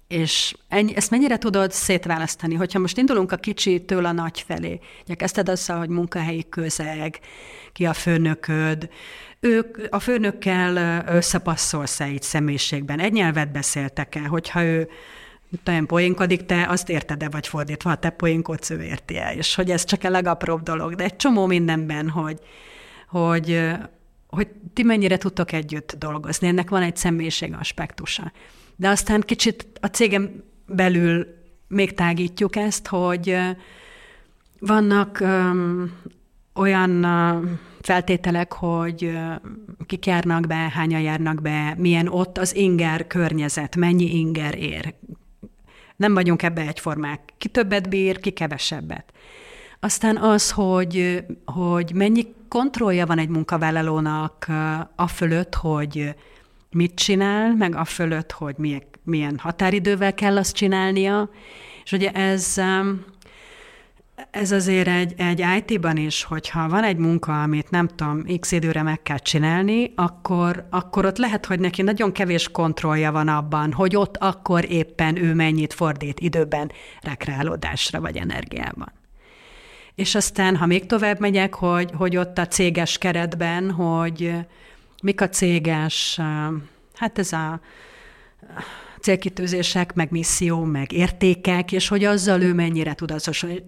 [0.07, 4.79] És ennyi, ezt mennyire tudod szétválasztani, hogyha most indulunk a kicsitől a nagy felé.
[5.03, 7.19] Ugye kezdted azzal, hogy munkahelyi közeg,
[7.73, 8.89] ki a főnököd,
[9.39, 12.99] ők a főnökkel összepasszolsz-e így személyiségben?
[12.99, 14.89] Egy nyelvet beszéltek el, hogyha ő
[15.67, 19.71] olyan poénkodik, te azt érted-e, vagy fordítva, ha te poénkodsz, ő érti el, és hogy
[19.71, 22.39] ez csak a legapróbb dolog, de egy csomó mindenben, hogy,
[23.11, 23.71] hogy,
[24.27, 28.31] hogy ti mennyire tudtok együtt dolgozni, ennek van egy személyiség aspektusa.
[28.75, 31.27] De aztán kicsit a cégem belül
[31.67, 33.37] még tágítjuk ezt, hogy
[34.59, 35.91] vannak um,
[36.53, 37.05] olyan
[37.81, 39.17] feltételek, hogy
[39.85, 44.93] kik járnak be, hányan járnak be, milyen ott az inger környezet, mennyi inger ér.
[45.95, 47.33] Nem vagyunk ebbe egyformák.
[47.37, 49.13] Ki többet bír, ki kevesebbet.
[49.79, 54.47] Aztán az, hogy, hogy mennyi kontrollja van egy munkavállalónak
[54.95, 56.15] a fölött, hogy
[56.71, 61.29] mit csinál, meg a fölött, hogy milyen, milyen határidővel kell azt csinálnia.
[61.83, 62.61] És ugye ez,
[64.31, 68.83] ez azért egy, egy IT-ban is, hogyha van egy munka, amit nem tudom, x időre
[68.83, 73.95] meg kell csinálni, akkor, akkor ott lehet, hogy neki nagyon kevés kontrollja van abban, hogy
[73.95, 79.00] ott akkor éppen ő mennyit fordít időben rekreálódásra vagy energiában.
[79.95, 84.33] És aztán, ha még tovább megyek, hogy, hogy ott a céges keretben, hogy
[85.03, 86.19] mik a céges,
[86.93, 87.59] hát ez a
[89.01, 93.13] célkitűzések, meg misszió, meg értékek, és hogy azzal ő mennyire tud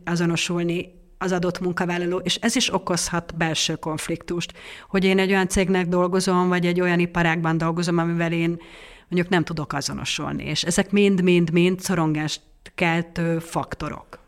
[0.06, 4.54] azonosulni az adott munkavállaló, és ez is okozhat belső konfliktust,
[4.88, 8.62] hogy én egy olyan cégnek dolgozom, vagy egy olyan iparágban dolgozom, amivel én
[9.10, 12.42] mondjuk nem tudok azonosulni, és ezek mind-mind-mind szorongást
[12.76, 14.23] keltő faktorok.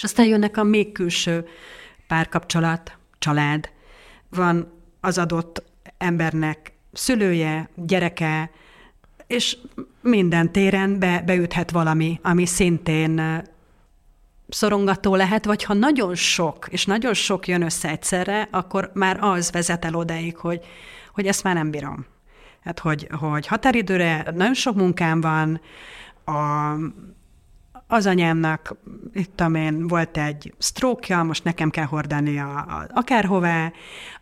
[0.00, 1.48] És aztán jönnek a még külső
[2.06, 3.70] párkapcsolat, család,
[4.30, 5.62] van az adott
[5.98, 8.50] embernek szülője, gyereke,
[9.26, 9.56] és
[10.00, 13.42] minden téren be, beüthet valami, ami szintén
[14.48, 19.50] szorongató lehet, vagy ha nagyon sok, és nagyon sok jön össze egyszerre, akkor már az
[19.50, 20.60] vezet el odáig, hogy,
[21.14, 22.06] hogy ezt már nem bírom.
[22.64, 25.60] Hát, hogy, hogy határidőre nagyon sok munkám van,
[26.24, 26.74] a,
[27.90, 28.76] az anyámnak,
[29.12, 33.72] itt én, volt egy sztrókja, most nekem kell hordani a, a, akárhová,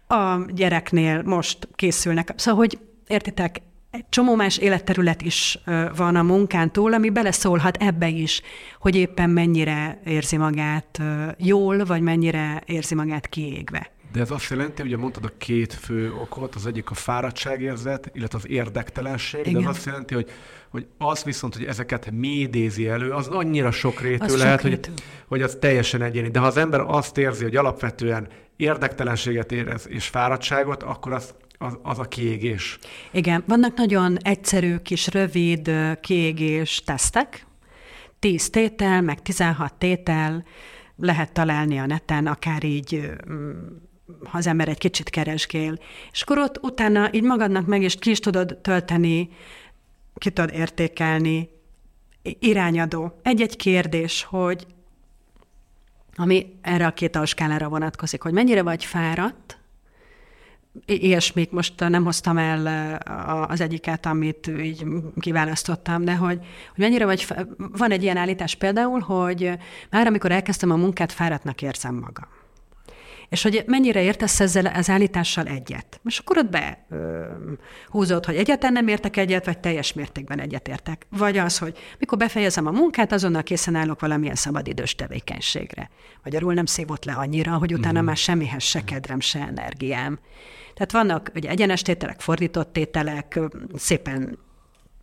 [0.06, 2.32] a gyereknél most készülnek.
[2.36, 5.58] Szóval, hogy értitek, egy csomó más életterület is
[5.96, 8.42] van a munkán túl, ami beleszólhat ebbe is,
[8.80, 11.02] hogy éppen mennyire érzi magát
[11.38, 13.90] jól, vagy mennyire érzi magát kiégve.
[14.12, 18.38] De ez azt jelenti, hogy mondtad a két fő okot, az egyik a fáradtságérzet, illetve
[18.38, 19.62] az érdektelenség, Igen.
[19.62, 20.30] de az azt jelenti, hogy,
[20.68, 24.90] hogy az viszont, hogy ezeket mi idézi elő, az annyira sokrétű az lehet, sok hogy,
[25.26, 26.28] hogy az teljesen egyéni.
[26.28, 31.78] De ha az ember azt érzi, hogy alapvetően érdektelenséget érez és fáradtságot, akkor az az,
[31.82, 32.78] az a kiégés.
[33.10, 37.46] Igen, vannak nagyon egyszerű kis rövid kiégés tesztek,
[38.18, 40.44] 10 tétel, meg 16 tétel,
[40.96, 43.10] lehet találni a neten, akár így
[44.24, 45.78] ha az ember egy kicsit keresgél,
[46.12, 49.28] és akkor ott utána így magadnak meg is ki is tudod tölteni,
[50.14, 51.48] ki tudod értékelni,
[52.22, 53.18] irányadó.
[53.22, 54.66] Egy-egy kérdés, hogy
[56.16, 59.58] ami erre a két alskálára vonatkozik, hogy mennyire vagy fáradt,
[60.86, 62.66] ilyesmik, most nem hoztam el
[63.48, 64.84] az egyiket, amit így
[65.20, 66.38] kiválasztottam, de hogy,
[66.74, 69.52] hogy mennyire vagy, van egy ilyen állítás például, hogy
[69.90, 72.37] már amikor elkezdtem a munkát, fáradtnak érzem magam
[73.28, 76.00] és hogy mennyire értesz ezzel az állítással egyet.
[76.04, 77.24] És akkor ott be ö,
[77.86, 81.06] húzod, hogy egyetlen nem értek egyet, vagy teljes mértékben egyetértek.
[81.10, 85.90] Vagy az, hogy mikor befejezem a munkát, azonnal készen állok valamilyen szabadidős tevékenységre.
[86.24, 88.04] Magyarul nem szívott le annyira, hogy utána mm.
[88.04, 90.18] már semmihez se kedrem, se energiám.
[90.74, 93.40] Tehát vannak ugye egyenes tételek, fordított tételek,
[93.74, 94.38] szépen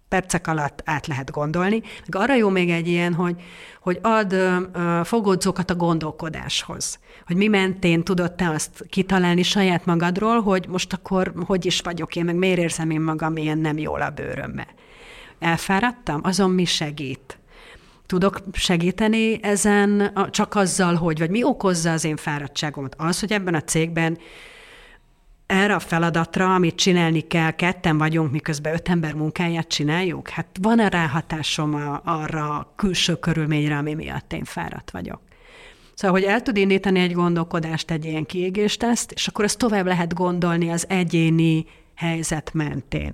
[0.08, 1.82] percek alatt át lehet gondolni.
[2.08, 3.36] Meg arra jó még egy ilyen, hogy,
[3.82, 7.00] hogy ad uh, fogodzókat a gondolkodáshoz.
[7.26, 12.16] Hogy mi mentén tudod te azt kitalálni saját magadról, hogy most akkor hogy is vagyok
[12.16, 14.68] én, meg miért érzem én magam ilyen nem jól a bőrömmel.
[15.40, 16.20] Elfáradtam?
[16.24, 17.40] Azon mi segít?
[18.06, 22.96] Tudok segíteni ezen csak azzal, hogy, vagy mi okozza az én fáradtságomat?
[22.98, 24.18] Az, hogy ebben a cégben
[25.46, 30.30] erre a feladatra, amit csinálni kell, ketten vagyunk, miközben öt ember munkáját csináljuk?
[30.30, 35.22] Hát van-e ráhatásom a, arra a külső körülményre, ami miatt én fáradt vagyok?
[35.94, 40.14] Szóval, hogy el tud indítani egy gondolkodást, egy ilyen kiégésteszt, és akkor ezt tovább lehet
[40.14, 43.14] gondolni az egyéni helyzet mentén.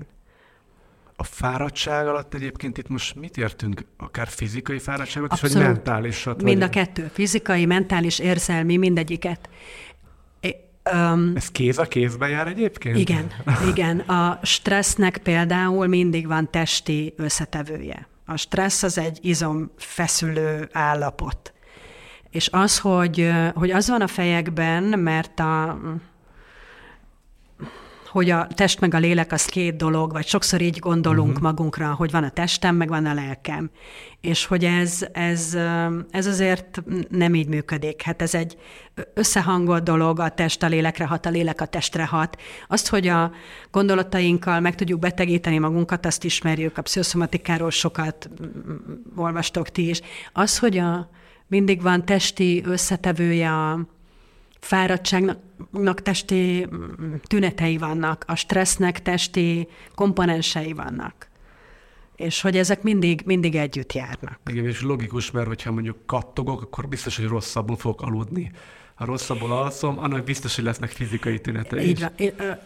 [1.15, 3.85] A fáradtság alatt egyébként itt most mit értünk?
[3.97, 5.55] Akár fizikai fáradtságot Abszolút.
[5.55, 6.43] is, vagy mentálisat?
[6.43, 6.67] Mind vagy...
[6.67, 7.09] a kettő.
[7.13, 9.49] Fizikai, mentális, érzelmi, mindegyiket.
[10.93, 12.97] Um, Ez kéz a kézbe jár egyébként?
[12.97, 13.31] Igen,
[13.69, 13.99] igen.
[13.99, 18.07] A stressznek például mindig van testi összetevője.
[18.25, 21.53] A stressz az egy izomfeszülő állapot.
[22.29, 25.79] És az, hogy, hogy az van a fejekben, mert a,
[28.11, 31.43] hogy a test meg a lélek az két dolog, vagy sokszor így gondolunk uh-huh.
[31.43, 33.69] magunkra, hogy van a testem, meg van a lelkem.
[34.21, 35.57] És hogy ez, ez,
[36.11, 38.01] ez azért nem így működik.
[38.01, 38.57] Hát ez egy
[39.13, 42.41] összehangolt dolog, a test a lélekre hat, a lélek a testre hat.
[42.67, 43.31] Azt, hogy a
[43.71, 48.29] gondolatainkkal meg tudjuk betegíteni magunkat, azt ismerjük, a pszichoszomatikáról sokat
[49.15, 50.01] olvastok ti is.
[50.33, 51.09] Az, hogy a,
[51.47, 53.79] mindig van testi összetevője a,
[54.61, 61.29] fáradtságnak testi mm, tünetei vannak, a stressznek testi komponensei vannak.
[62.15, 64.39] És hogy ezek mindig, mindig együtt járnak.
[64.49, 68.51] Igen, és logikus, mert hogyha mondjuk kattogok, akkor biztos, hogy rosszabbul fogok aludni.
[68.95, 72.11] Ha rosszabbul alszom, annak biztos, hogy lesznek fizikai tünetei Így van.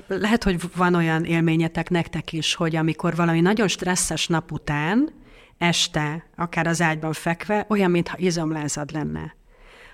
[0.08, 5.10] Lehet, hogy van olyan élményetek nektek is, hogy amikor valami nagyon stresszes nap után,
[5.58, 9.36] este, akár az ágyban fekve, olyan, mintha izomlázad lenne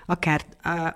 [0.06, 0.44] akár,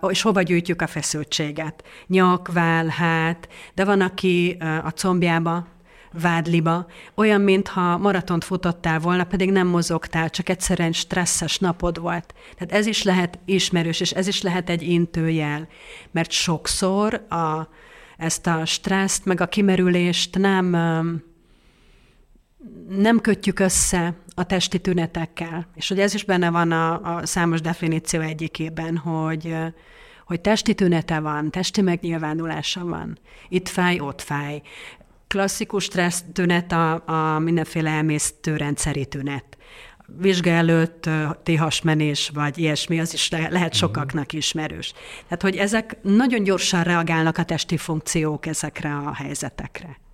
[0.08, 1.84] és hova gyűjtjük a feszültséget.
[2.06, 5.66] Nyak, váll, hát, de van, aki a combjába,
[6.20, 12.34] vádliba, olyan, mintha maratont futottál volna, pedig nem mozogtál, csak egyszerűen stresszes napod volt.
[12.58, 15.68] Tehát ez is lehet ismerős, és ez is lehet egy intőjel,
[16.10, 17.68] mert sokszor a,
[18.16, 20.76] ezt a stresszt, meg a kimerülést nem,
[22.88, 25.68] nem kötjük össze a testi tünetekkel.
[25.74, 29.56] És hogy ez is benne van a, a számos definíció egyikében, hogy,
[30.24, 33.18] hogy testi tünete van, testi megnyilvánulása van.
[33.48, 34.62] Itt fáj, ott fáj.
[35.26, 39.44] Klasszikus stressz tünet a, a mindenféle emésztőrendszeri tünet.
[40.18, 41.08] Vizsga előtt
[41.42, 43.76] TH-menés, vagy ilyesmi, az is le, lehet mhm.
[43.76, 44.92] sokaknak ismerős.
[45.22, 50.05] Tehát, hogy ezek nagyon gyorsan reagálnak a testi funkciók ezekre a helyzetekre.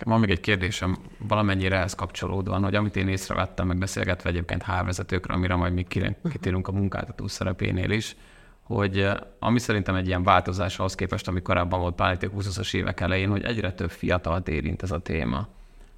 [0.00, 4.62] Nekem van még egy kérdésem valamennyire ehhez kapcsolódóan, hogy amit én észrevettem, meg beszélgetve egyébként
[4.62, 5.86] hárvezetőkről, amire majd még
[6.30, 8.16] kitérünk a munkáltató szerepénél is,
[8.62, 13.00] hogy eh, ami szerintem egy ilyen változás ahhoz képest, ami korábban volt pár 20-as évek
[13.00, 15.48] elején, hogy egyre több fiatalt érint ez a téma.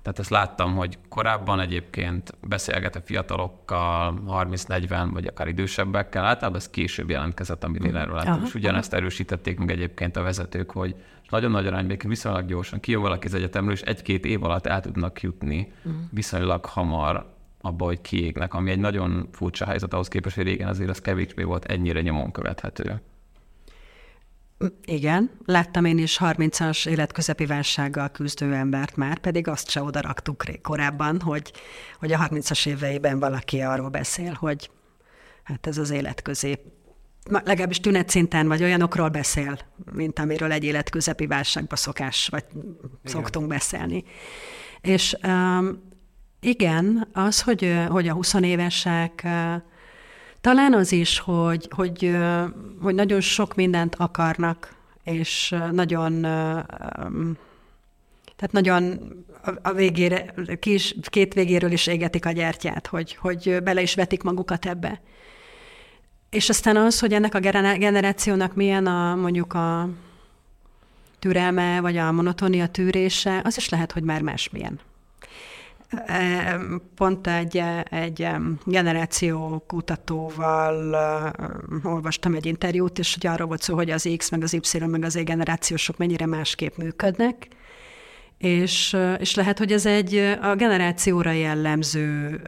[0.02, 6.70] Tehát ezt láttam, hogy korábban egyébként beszélget a fiatalokkal, 30-40 vagy akár idősebbekkel, általában ez
[6.70, 8.42] később jelentkezett, amit erről láttam.
[8.44, 10.94] És ugyanezt erősítették meg egyébként a vezetők, hogy
[11.32, 15.20] nagyon nagy arányban viszonylag gyorsan kijön valaki az egyetemről, és egy-két év alatt el tudnak
[15.20, 16.02] jutni uh-huh.
[16.10, 20.90] viszonylag hamar abba, hogy kiégnek, ami egy nagyon furcsa helyzet ahhoz képest, hogy régen azért
[20.90, 23.02] az kevésbé volt ennyire nyomon követhető.
[24.84, 30.44] Igen, láttam én is 30-as életközepi válsággal küzdő embert már, pedig azt se oda raktuk
[30.62, 31.52] korábban, hogy,
[31.98, 34.70] hogy a 30-as éveiben valaki arról beszél, hogy
[35.42, 36.60] hát ez az életközép
[37.30, 39.58] legalábbis tünetszinten, vagy olyanokról beszél,
[39.92, 42.82] mint amiről egy életközepi válságba szokás, vagy igen.
[43.04, 44.04] szoktunk beszélni.
[44.80, 45.90] És um,
[46.40, 49.26] igen, az, hogy, hogy a 20 évesek,
[50.40, 52.16] talán az is, hogy, hogy,
[52.80, 57.36] hogy nagyon sok mindent akarnak, és nagyon, um,
[58.36, 58.98] tehát nagyon
[59.62, 64.66] a végére, kis, két végéről is égetik a gyertyát, hogy, hogy bele is vetik magukat
[64.66, 65.00] ebbe.
[66.32, 67.40] És aztán az, hogy ennek a
[67.78, 69.88] generációnak milyen a mondjuk a
[71.18, 74.80] türelme, vagy a monotónia tűrése, az is lehet, hogy már másmilyen.
[75.88, 76.58] E,
[76.94, 78.28] pont egy, egy
[78.64, 80.94] generáció kutatóval
[81.82, 85.04] olvastam egy interjút, és hogy arról volt szó, hogy az X, meg az Y, meg
[85.04, 87.48] az E generációsok mennyire másképp működnek,
[88.42, 92.40] és, és lehet, hogy ez egy a generációra jellemző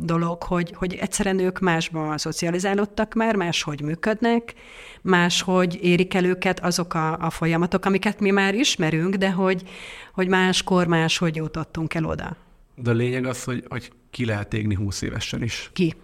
[0.00, 4.54] dolog, hogy, hogy egyszerűen ők másban szocializálódtak már, máshogy működnek,
[5.02, 9.62] máshogy érik el őket azok a, a folyamatok, amiket mi már ismerünk, de hogy,
[10.12, 12.36] hogy máskor máshogy jutottunk el oda.
[12.74, 15.70] De a lényeg az, hogy, hogy ki lehet égni húsz évesen is.
[15.72, 15.94] Ki.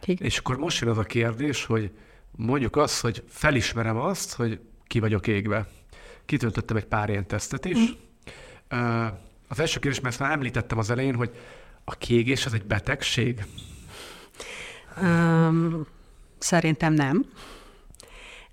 [0.00, 0.16] ki.
[0.20, 1.90] És akkor most jön az a kérdés, hogy
[2.30, 5.66] mondjuk azt, hogy felismerem azt, hogy ki vagyok égve
[6.26, 7.78] kitöltöttem egy pár ilyen tesztet is.
[8.74, 9.06] Mm.
[9.48, 11.30] Az első kérdés, mert ezt már említettem az elején, hogy
[11.84, 13.44] a kiégés az egy betegség?
[15.02, 15.86] Um,
[16.38, 17.24] szerintem nem.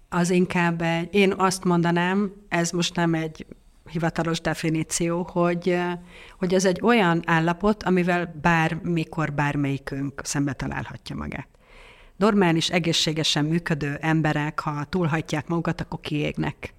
[0.10, 3.46] Az inkább egy, én azt mondanám, ez most nem egy
[3.90, 5.78] hivatalos definíció, hogy,
[6.38, 11.48] hogy ez egy olyan állapot, amivel bármikor bármelyikünk szembe találhatja magát.
[12.16, 16.74] Normális, egészségesen működő emberek, ha túlhatják magukat, akkor kiégnek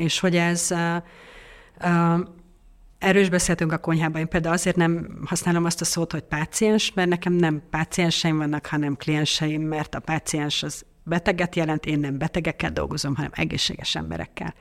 [0.00, 0.74] és hogy ez
[2.98, 4.20] erről is beszéltünk a konyhában.
[4.20, 8.66] Én például azért nem használom azt a szót, hogy páciens, mert nekem nem pácienseim vannak,
[8.66, 14.54] hanem klienseim, mert a páciens az beteget jelent, én nem betegekkel dolgozom, hanem egészséges emberekkel.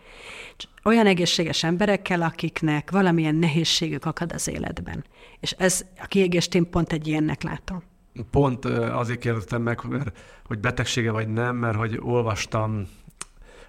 [0.83, 5.05] Olyan egészséges emberekkel, akiknek valamilyen nehézségük akad az életben.
[5.39, 7.83] És ez a kiégést pont egy ilyennek látom.
[8.31, 12.87] Pont azért kérdeztem meg, mert, hogy betegsége vagy nem, mert hogy olvastam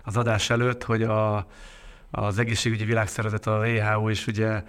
[0.02, 1.46] az adás előtt, hogy a,
[2.10, 4.62] az egészségügyi világszervezet, a WHO is ugye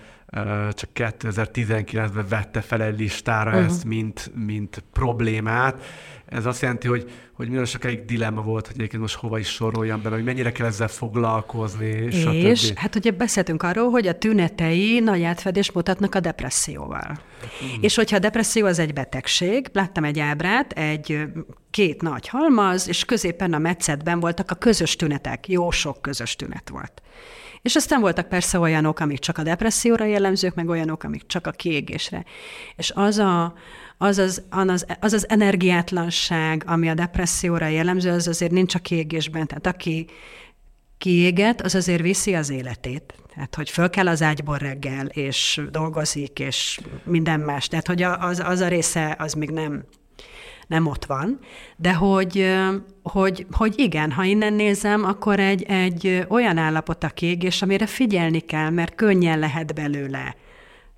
[0.74, 3.66] csak 2019-ben vette fel egy listára uh-huh.
[3.66, 5.84] ezt, mint, mint problémát.
[6.32, 10.02] Ez azt jelenti, hogy, hogy nagyon sokáig dilemma volt, hogy egyébként most hova is soroljam
[10.02, 15.00] be, hogy mennyire kell ezzel foglalkozni, és, és hát ugye beszéltünk arról, hogy a tünetei
[15.00, 17.20] nagy átfedés mutatnak a depresszióval.
[17.64, 17.82] Mm.
[17.82, 21.26] És hogyha a depresszió az egy betegség, láttam egy ábrát, egy
[21.72, 26.70] két nagy halmaz, és középen a metszetben voltak a közös tünetek, jó sok közös tünet
[26.70, 27.02] volt.
[27.62, 31.52] És aztán voltak persze olyanok, amik csak a depresszióra jellemzők, meg olyanok, amik csak a
[31.52, 32.26] kiégésre.
[32.76, 33.54] És az a,
[34.02, 39.48] az az, az, az az energiátlanság, ami a depresszióra jellemző, az azért nincs a kiégésben.
[39.48, 40.06] Tehát aki
[40.98, 43.14] kiéget, az azért viszi az életét.
[43.34, 47.68] Tehát, hogy föl kell az ágyból reggel, és dolgozik, és minden más.
[47.68, 49.84] Tehát, hogy az, az a része, az még nem,
[50.68, 51.40] nem ott van,
[51.78, 52.56] de hogy,
[53.04, 58.40] hogy, hogy igen, ha innen nézem, akkor egy, egy olyan állapot a kiégés, amire figyelni
[58.40, 60.36] kell, mert könnyen lehet belőle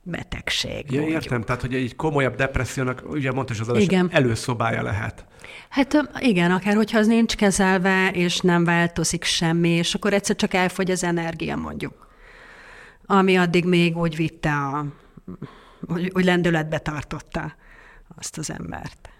[0.04, 0.92] betegség.
[0.92, 4.10] Ja, értem, tehát hogy egy komolyabb depressziónak, ugye mondta, hogy az igen.
[4.12, 5.26] előszobája lehet.
[5.70, 10.54] Hát igen, akár hogyha az nincs kezelve, és nem változik semmi, és akkor egyszer csak
[10.54, 12.08] elfogy az energia, mondjuk.
[13.06, 14.86] Ami addig még úgy vitte a,
[15.88, 17.56] hogy, hogy lendületbe tartotta
[18.18, 19.12] azt az embert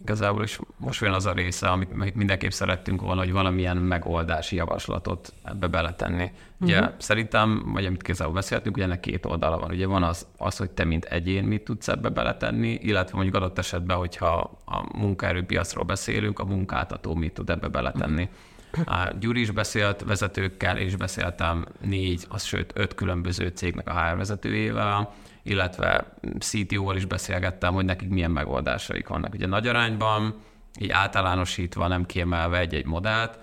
[0.00, 4.56] igazából is most olyan az a része, amit, amit mindenképp szerettünk volna, hogy valamilyen megoldási
[4.56, 6.30] javaslatot ebbe beletenni.
[6.60, 6.94] Ugye uh-huh.
[6.98, 9.70] szerintem, vagy amit kézzel beszéltünk, ugye ennek két oldala van.
[9.70, 13.58] Ugye van az, az, hogy te mint egyén mit tudsz ebbe beletenni, illetve mondjuk adott
[13.58, 18.28] esetben, hogyha a munkaerőpiacról beszélünk, a munkáltató mit tud ebbe beletenni.
[18.84, 24.16] A Gyuri is beszélt vezetőkkel, és beszéltem négy, az sőt öt különböző cégnek a HR
[24.16, 25.12] vezetőjével,
[25.42, 29.34] illetve CTO-val is beszélgettem, hogy nekik milyen megoldásaik vannak.
[29.34, 30.34] Ugye nagy arányban,
[30.80, 33.38] így általánosítva, nem kiemelve egy-egy modellt,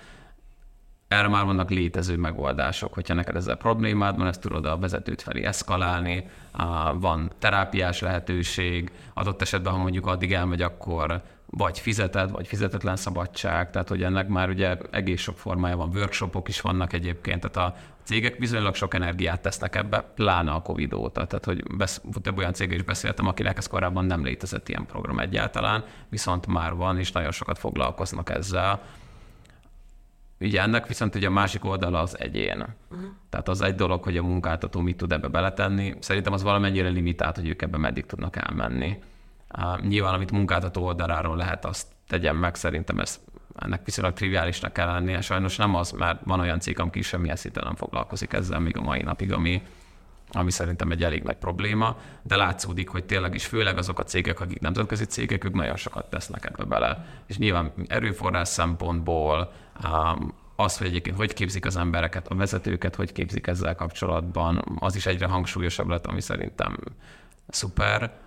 [1.07, 5.43] erre már vannak létező megoldások, hogyha neked ezzel problémád van, ezt tudod a vezetőt felé
[5.43, 6.27] eszkalálni,
[6.93, 13.71] van terápiás lehetőség, adott esetben, ha mondjuk addig elmegy, akkor vagy fizeted, vagy fizetetlen szabadság,
[13.71, 17.75] tehát hogy ennek már ugye egész sok formája van, workshopok is vannak egyébként, tehát a
[18.03, 21.25] cégek bizonylag sok energiát tesznek ebbe, pláne a Covid óta.
[21.25, 25.19] Tehát, hogy besz, több olyan cég is beszéltem, akinek ez korábban nem létezett ilyen program
[25.19, 28.81] egyáltalán, viszont már van, és nagyon sokat foglalkoznak ezzel.
[30.39, 32.65] Ugye ennek viszont ugye a másik oldala az egyén.
[32.91, 33.07] Uh-huh.
[33.29, 35.95] Tehát az egy dolog, hogy a munkáltató mit tud ebbe beletenni.
[35.99, 38.97] Szerintem az valamennyire limitált, hogy ők ebbe meddig tudnak elmenni.
[39.81, 43.19] Nyilván, amit munkáltató oldaláról lehet, azt tegyen meg, szerintem ez
[43.59, 45.21] ennek viszonylag triviálisnak kell lennie.
[45.21, 48.81] Sajnos nem az, mert van olyan cég, aki semmilyen szinten nem foglalkozik ezzel még a
[48.81, 49.61] mai napig, ami,
[50.31, 54.39] ami szerintem egy elég nagy probléma, de látszódik, hogy tényleg is főleg azok a cégek,
[54.39, 57.05] akik nemzetközi cégek, ők nagyon sokat tesznek ebbe bele.
[57.25, 59.51] És nyilván erőforrás szempontból,
[60.55, 65.05] az, hogy egyébként hogy képzik az embereket, a vezetőket, hogy képzik ezzel kapcsolatban, az is
[65.05, 66.77] egyre hangsúlyosabb lett, ami szerintem
[67.47, 68.23] szuper.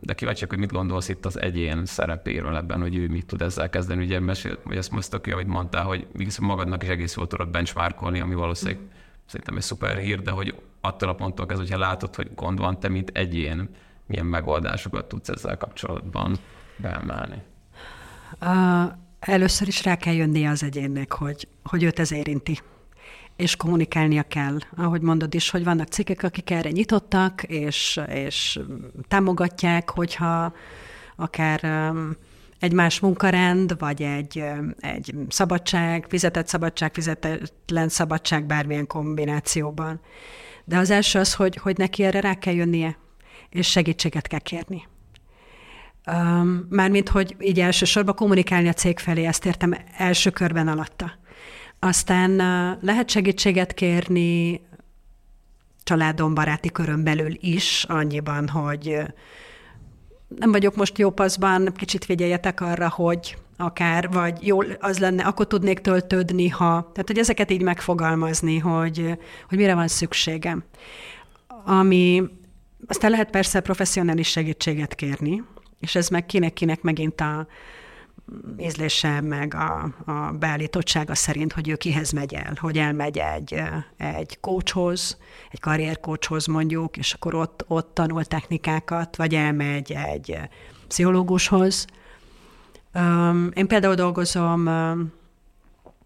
[0.00, 3.70] De kíváncsiak, hogy mit gondolsz itt az egyén szerepéről ebben, hogy ő mit tud ezzel
[3.70, 4.04] kezdeni.
[4.04, 6.06] Ugye mesél, vagy ezt most aki, ahogy mondtál, hogy
[6.40, 8.80] magadnak is egész jól tudod benchmarkolni, ami valószínűleg
[9.26, 12.80] szerintem egy szuper hír, de hogy attól a ponttól kezdve, hogyha látod, hogy gond van,
[12.80, 13.68] te mint egyén,
[14.06, 16.36] milyen megoldásokat tudsz ezzel kapcsolatban
[16.76, 17.42] beemelni?
[18.40, 22.58] Uh, először is rá kell jönnie az egyénnek, hogy, hogy őt ez érinti
[23.38, 24.58] és kommunikálnia kell.
[24.76, 28.60] Ahogy mondod is, hogy vannak cikkek, akik erre nyitottak, és, és
[29.08, 30.52] támogatják, hogyha
[31.16, 32.16] akár um,
[32.58, 40.00] egy más munkarend, vagy egy, um, egy szabadság, fizetett szabadság, fizetetlen szabadság bármilyen kombinációban.
[40.64, 42.98] De az első az, hogy, hogy neki erre rá kell jönnie,
[43.50, 44.86] és segítséget kell kérni.
[46.12, 51.26] Um, mármint, hogy így elsősorban kommunikálni a cég felé, ezt értem első körben alatta.
[51.78, 52.36] Aztán
[52.80, 54.60] lehet segítséget kérni
[55.82, 58.98] családon, baráti körön belül is, annyiban, hogy
[60.28, 65.46] nem vagyok most jó paszban, kicsit figyeljetek arra, hogy akár, vagy jó, az lenne, akkor
[65.46, 66.90] tudnék töltődni, ha...
[66.92, 69.18] Tehát, hogy ezeket így megfogalmazni, hogy,
[69.48, 70.64] hogy mire van szükségem.
[71.64, 72.22] Ami,
[72.86, 75.42] aztán lehet persze professzionális segítséget kérni,
[75.80, 77.46] és ez meg kinek-kinek megint a,
[78.58, 83.62] ízlése, meg a, a beállítottsága szerint, hogy ő kihez megy el, hogy elmegy egy,
[83.96, 85.18] egy coachhoz,
[85.50, 90.38] egy karriercoachhoz mondjuk, és akkor ott, ott tanul technikákat, vagy elmegy egy
[90.88, 91.86] pszichológushoz.
[93.52, 94.60] Én például dolgozom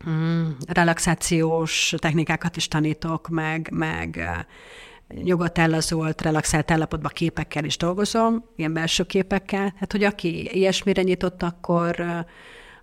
[0.08, 4.28] mm, relaxációs technikákat is tanítok, meg, meg
[5.14, 9.74] nyugodt ellazolt, relaxált állapotban képekkel is dolgozom, ilyen belső képekkel.
[9.78, 12.04] Hát, hogy aki ilyesmire nyitott, akkor,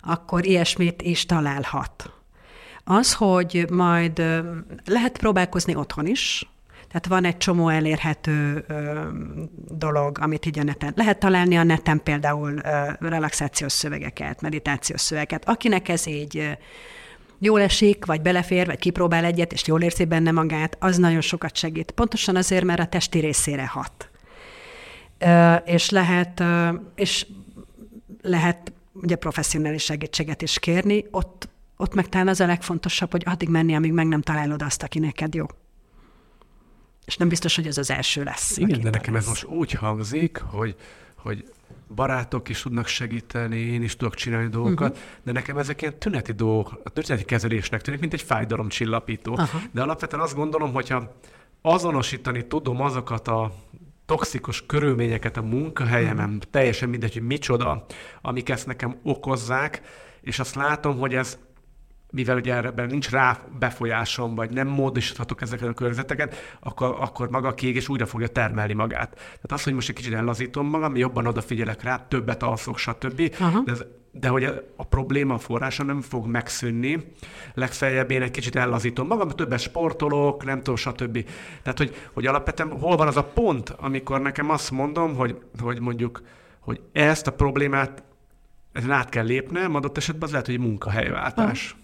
[0.00, 2.12] akkor ilyesmit is találhat.
[2.84, 4.18] Az, hogy majd
[4.84, 6.50] lehet próbálkozni otthon is,
[6.88, 9.00] tehát van egy csomó elérhető ö,
[9.68, 15.48] dolog, amit így a neten lehet találni a neten például ö, relaxációs szövegeket, meditációs szövegeket.
[15.48, 16.58] Akinek ez így
[17.40, 21.56] jól esik, vagy belefér, vagy kipróbál egyet, és jól érzi benne magát, az nagyon sokat
[21.56, 21.90] segít.
[21.90, 24.10] Pontosan azért, mert a testi részére hat.
[25.64, 26.42] És lehet,
[26.94, 27.26] és
[28.22, 33.48] lehet ugye professzionális segítséget is kérni, ott, ott meg talán az a legfontosabb, hogy addig
[33.48, 35.46] menni, amíg meg nem találod azt, aki neked jó.
[37.04, 38.56] És nem biztos, hogy ez az első lesz.
[38.56, 40.76] Igen, de nekem ez most úgy hangzik, hogy,
[41.16, 41.52] hogy
[41.94, 45.04] barátok is tudnak segíteni, én is tudok csinálni dolgokat, uh-huh.
[45.22, 49.32] de nekem ezek ilyen tüneti dolgok, a tüneti kezelésnek tűnik, mint egy fájdalomcsillapító.
[49.32, 49.60] Uh-huh.
[49.70, 51.12] De alapvetően azt gondolom, hogyha
[51.62, 53.52] azonosítani tudom azokat a
[54.06, 56.42] toxikus körülményeket a munkahelyemen, uh-huh.
[56.50, 57.84] teljesen mindegy, hogy micsoda,
[58.22, 59.82] amik ezt nekem okozzák,
[60.20, 61.38] és azt látom, hogy ez
[62.10, 67.48] mivel ugye ebben nincs rá befolyásom, vagy nem módosíthatok ezeket a körzeteket, akkor, akkor maga
[67.48, 69.14] a kiégés újra fogja termelni magát.
[69.14, 73.20] Tehát az, hogy most egy kicsit ellazítom magam, jobban odafigyelek rá, többet alszok, stb.
[73.20, 73.64] Uh-huh.
[73.64, 77.12] De, ez, de hogy a, a probléma a forrása nem fog megszűnni,
[77.54, 81.24] legfeljebb én egy kicsit ellazítom magam, többet sportolok, nem tudom, stb.
[81.62, 85.80] Tehát, hogy, hogy alapvetően hol van az a pont, amikor nekem azt mondom, hogy, hogy
[85.80, 86.22] mondjuk,
[86.60, 88.02] hogy ezt a problémát
[88.72, 91.64] ezen át kell lépnem, adott esetben az lehet, hogy munkahelyváltás.
[91.64, 91.79] Uh-huh.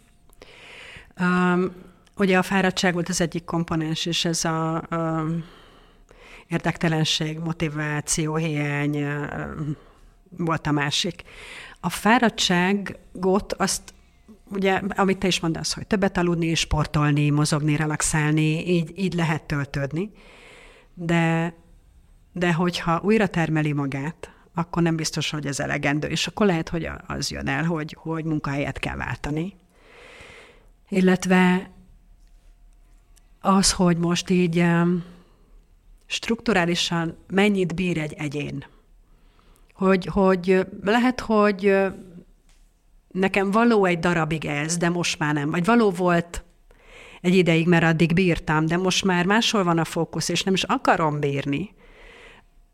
[1.21, 1.73] Um,
[2.17, 5.27] ugye a fáradtság volt az egyik komponens, és ez a, a
[6.47, 9.07] érdektelenség, motiváció, hiány
[10.29, 11.23] volt a másik.
[11.81, 13.95] A fáradtságot azt
[14.49, 20.11] ugye, amit te is mondasz, hogy többet aludni, sportolni, mozogni, relaxálni, így, így lehet töltődni,
[20.95, 21.55] de,
[22.33, 26.89] de hogyha újra termeli magát, akkor nem biztos, hogy ez elegendő, és akkor lehet, hogy
[27.07, 29.57] az jön el, hogy, hogy munkahelyet kell váltani,
[30.89, 31.71] Illetve
[33.41, 34.65] az, hogy most így
[36.07, 38.65] strukturálisan mennyit bír egy egyén.
[39.75, 41.77] Hogy, hogy lehet, hogy
[43.11, 45.51] nekem való egy darabig ez, de most már nem.
[45.51, 46.45] Vagy való volt
[47.21, 50.63] egy ideig, mert addig bírtam, de most már máshol van a fókusz, és nem is
[50.63, 51.75] akarom bírni.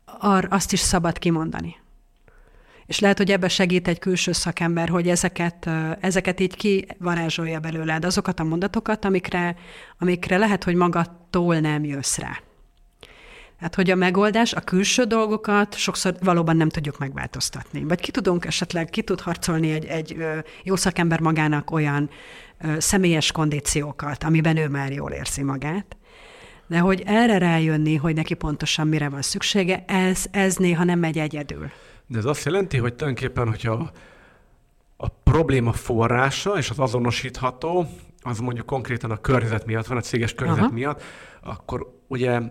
[0.05, 1.75] Ar, azt is szabad kimondani.
[2.85, 5.69] És lehet, hogy ebbe segít egy külső szakember, hogy ezeket,
[5.99, 9.55] ezeket így kivarázsolja belőled, azokat a mondatokat, amikre,
[9.99, 12.39] amikre lehet, hogy magadtól nem jössz rá.
[13.59, 17.83] Hát, hogy a megoldás, a külső dolgokat sokszor valóban nem tudjuk megváltoztatni.
[17.83, 20.17] Vagy ki tudunk esetleg, ki tud harcolni egy, egy
[20.63, 22.09] jó szakember magának olyan
[22.77, 25.97] személyes kondíciókat, amiben ő már jól érzi magát,
[26.67, 31.17] de hogy erre rájönni, hogy neki pontosan mire van szüksége, ez, ez néha nem megy
[31.17, 31.71] egyedül.
[32.07, 33.91] De ez azt jelenti, hogy tulajdonképpen, hogyha
[34.97, 37.87] a probléma forrása és az azonosítható,
[38.21, 40.73] az mondjuk konkrétan a környezet miatt van, a céges környezet Aha.
[40.73, 41.01] miatt,
[41.41, 42.41] akkor ugye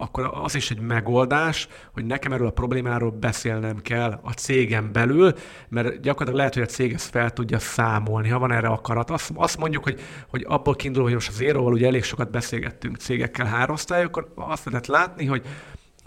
[0.00, 5.32] akkor az is egy megoldás, hogy nekem erről a problémáról beszélnem kell a cégem belül,
[5.68, 9.10] mert gyakorlatilag lehet, hogy a cég ezt fel tudja számolni, ha van erre akarat.
[9.10, 12.96] Azt, azt mondjuk, hogy, hogy abból kiindul, hogy most az éróval ugye elég sokat beszélgettünk
[12.96, 15.46] cégekkel hárosztály, akkor azt lehet látni, hogy,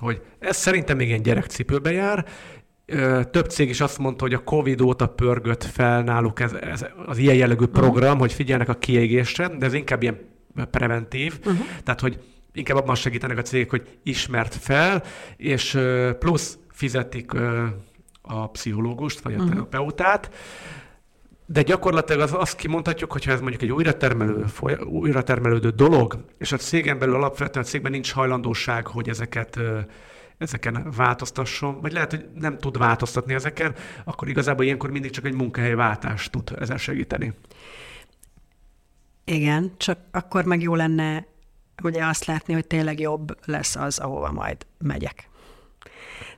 [0.01, 2.25] hogy ez szerintem még ilyen gyerekcipőbe jár,
[3.31, 7.17] több cég is azt mondta, hogy a Covid óta pörgött fel náluk ez, ez az
[7.17, 8.19] ilyen jellegű program, uh-huh.
[8.19, 10.19] hogy figyelnek a kiégésre, de ez inkább ilyen
[10.71, 11.39] preventív.
[11.39, 11.65] Uh-huh.
[11.83, 12.19] Tehát, hogy
[12.53, 15.03] inkább abban segítenek a cégek, hogy ismert fel,
[15.37, 15.79] és
[16.19, 17.31] plusz fizetik
[18.21, 19.67] a pszichológust, vagy a uh-huh.
[21.51, 24.45] De gyakorlatilag az, azt kimondhatjuk, hogyha ez mondjuk egy újra, termelő,
[24.85, 29.59] újra termelődő dolog, és a cégen belül alapvetően a cégben nincs hajlandóság, hogy ezeket
[30.37, 35.33] ezeken változtasson, vagy lehet, hogy nem tud változtatni ezeken, akkor igazából ilyenkor mindig csak egy
[35.33, 37.33] munkahelyváltást tud ezzel segíteni.
[39.23, 41.25] Igen, csak akkor meg jó lenne
[41.83, 45.29] ugye azt látni, hogy tényleg jobb lesz az, ahova majd megyek.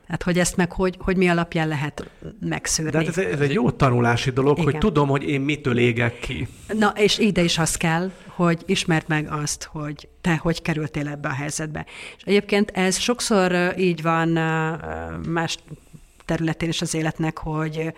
[0.06, 2.91] Tehát, hogy ezt meg hogy, hogy mi alapján lehet megszűrni.
[2.91, 4.72] De hát ez, ez egy jó tanulási dolog, Igen.
[4.72, 6.47] hogy tudom, hogy én mitől égek ki.
[6.78, 11.28] Na, és ide is az kell, hogy ismerd meg azt, hogy te hogy kerültél ebbe
[11.28, 11.86] a helyzetbe.
[12.18, 14.30] És egyébként ez sokszor így van
[15.28, 15.58] más
[16.26, 17.93] területén is az életnek, hogy,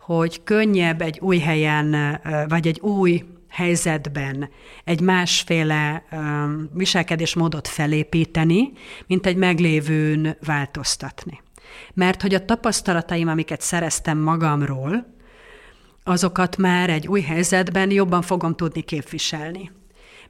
[0.00, 3.24] hogy könnyebb egy új helyen, vagy egy új
[3.54, 4.50] helyzetben
[4.84, 8.72] egy másféle um, viselkedésmódot felépíteni,
[9.06, 11.42] mint egy meglévőn változtatni.
[11.94, 15.12] Mert hogy a tapasztalataim, amiket szereztem magamról,
[16.04, 19.70] azokat már egy új helyzetben jobban fogom tudni képviselni,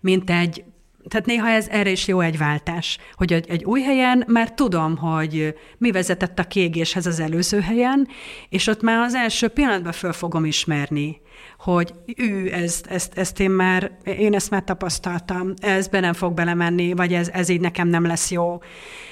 [0.01, 0.65] mint egy
[1.09, 4.97] tehát néha ez erre is jó egy váltás, hogy egy, egy új helyen már tudom,
[4.97, 8.09] hogy mi vezetett a kiégéshez az előző helyen,
[8.49, 11.21] és ott már az első pillanatban föl fogom ismerni,
[11.59, 16.93] hogy ő, ezt, ezt, ezt én már, én ezt már tapasztaltam, ezbe nem fog belemenni,
[16.93, 18.59] vagy ez, ez így nekem nem lesz jó.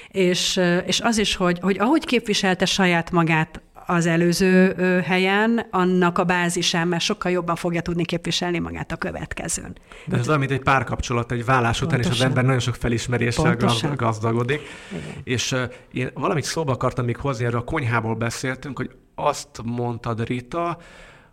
[0.07, 4.73] És, és az is, hogy, hogy ahogy képviselte saját magát az előző
[5.05, 9.77] helyen, annak a bázisán már sokkal jobban fogja tudni képviselni magát a következőn.
[10.05, 13.43] De ez olyan, mint egy párkapcsolat, egy vállás után, és az ember nagyon sok felismeréssel
[13.43, 13.95] Pontosan.
[13.95, 14.61] gazdagodik.
[14.91, 15.21] Igen.
[15.23, 15.61] És uh,
[15.91, 20.77] én valamit szóba akartam még hozni, erről a konyhából beszéltünk, hogy azt mondtad, Rita,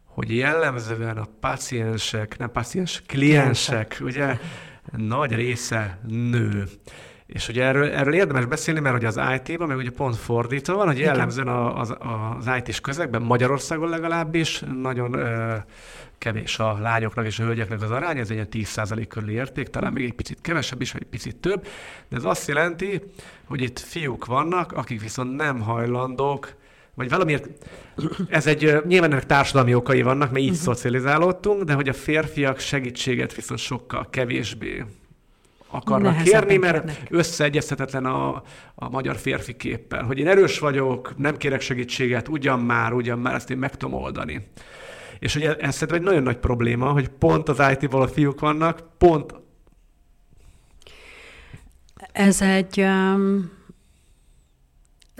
[0.05, 4.39] hogy jellemzően a paciensek, nem paciens, kliensek, ugye
[4.97, 6.69] nagy része nő.
[7.33, 10.87] És ugye erről, erről érdemes beszélni, mert ugye az IT-ban, meg ugye pont fordítva van,
[10.87, 11.95] hogy jellemzően az,
[12.37, 15.57] az IT-s közegben, Magyarországon legalábbis, nagyon ö,
[16.19, 20.05] kevés a lányoknak és a hölgyeknek az arány, ez egy 10% körüli érték, talán még
[20.05, 21.67] egy picit kevesebb is, vagy egy picit több,
[22.09, 23.03] de ez azt jelenti,
[23.45, 26.59] hogy itt fiúk vannak, akik viszont nem hajlandók
[26.95, 27.49] vagy valamiért,
[28.29, 30.65] ez egy, nyilván ennek társadalmi okai vannak, mert így uh-huh.
[30.65, 34.85] szocializálódtunk, de hogy a férfiak segítséget viszont sokkal kevésbé
[35.71, 37.07] akarnak Nehezebb kérni, mert kérnek.
[37.11, 38.43] összeegyezhetetlen a,
[38.75, 40.03] a magyar férfi képpel.
[40.05, 44.03] Hogy én erős vagyok, nem kérek segítséget, ugyan már, ugyan már, ezt én meg tudom
[44.03, 44.47] oldani.
[45.19, 48.83] És ugye ez szerintem egy nagyon nagy probléma, hogy pont az IT-ból a fiúk vannak,
[48.99, 49.35] pont...
[52.13, 52.81] Ez egy...
[52.81, 53.59] Um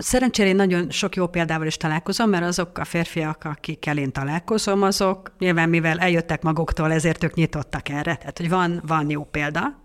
[0.01, 4.81] Szerencsére én nagyon sok jó példával is találkozom, mert azok a férfiak, akikkel én találkozom,
[4.81, 8.15] azok nyilván mivel eljöttek maguktól, ezért ők nyitottak erre.
[8.15, 9.80] Tehát, hogy van, van jó példa.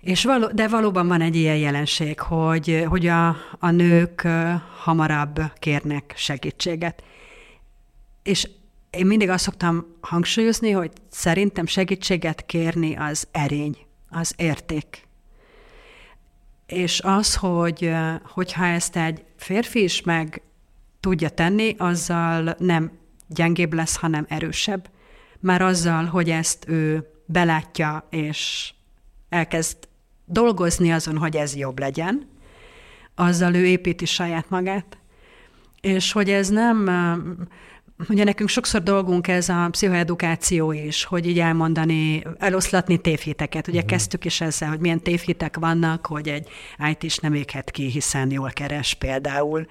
[0.00, 4.28] És való, de valóban van egy ilyen jelenség, hogy, hogy a, a nők
[4.82, 7.02] hamarabb kérnek segítséget.
[8.22, 8.48] És
[8.90, 13.76] én mindig azt szoktam hangsúlyozni, hogy szerintem segítséget kérni az erény,
[14.10, 15.08] az érték.
[16.66, 17.92] És az, hogy
[18.22, 20.42] hogyha ezt egy férfi is meg
[21.00, 22.92] tudja tenni, azzal nem
[23.26, 24.90] gyengébb lesz, hanem erősebb.
[25.40, 28.72] már azzal, hogy ezt ő belátja, és
[29.28, 29.88] elkezd
[30.30, 32.28] dolgozni azon, hogy ez jobb legyen,
[33.14, 34.98] azzal ő építi saját magát,
[35.80, 36.88] és hogy ez nem,
[38.08, 43.68] ugye nekünk sokszor dolgunk ez a pszichoedukáció is, hogy így elmondani, eloszlatni tévhiteket.
[43.68, 43.90] Ugye uh-huh.
[43.90, 46.48] kezdtük is ezzel, hogy milyen tévhitek vannak, hogy egy
[46.90, 49.66] IT is nem éghet ki, hiszen jól keres például,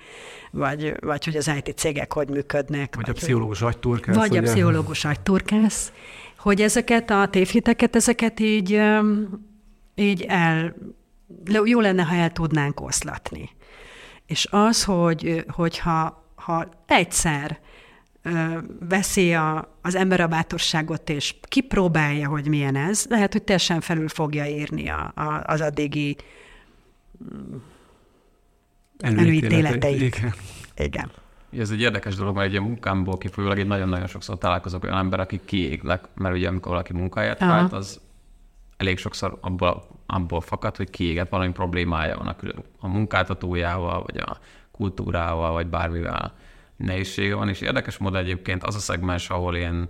[0.51, 2.95] vagy, vagy hogy az IT cégek hogy működnek.
[2.95, 4.15] Vagy, vagy a pszichológus agyturkász.
[4.15, 4.39] Vagy ugye?
[4.39, 5.91] a pszichológus agyturkász.
[6.37, 8.81] Hogy ezeket a tévhiteket, ezeket így,
[9.99, 10.75] így el,
[11.63, 13.49] jó lenne, ha el tudnánk oszlatni.
[14.25, 17.59] És az, hogy, hogyha ha egyszer
[18.79, 24.07] veszi a, az ember a bátorságot, és kipróbálja, hogy milyen ez, lehet, hogy teljesen felül
[24.07, 26.15] fogja írni a, a, az addigi
[27.23, 27.55] mm,
[28.99, 30.01] előítéleteit.
[30.01, 30.33] Igen.
[30.77, 31.11] Igen.
[31.57, 35.45] Ez egy érdekes dolog, mert egy munkámból kifolyólag én nagyon-nagyon sokszor találkozok olyan ember, akik
[35.45, 37.99] kiéglek, mert ugye amikor valaki munkáját vált, az
[38.79, 42.35] elég sokszor abból, abból fakad, hogy kiégett valami problémája van a,
[42.79, 44.37] a munkáltatójával, vagy a
[44.71, 46.33] kultúrával, vagy bármivel
[46.75, 49.87] nehézsége van, és érdekes módon egyébként az a szegmens, ahol én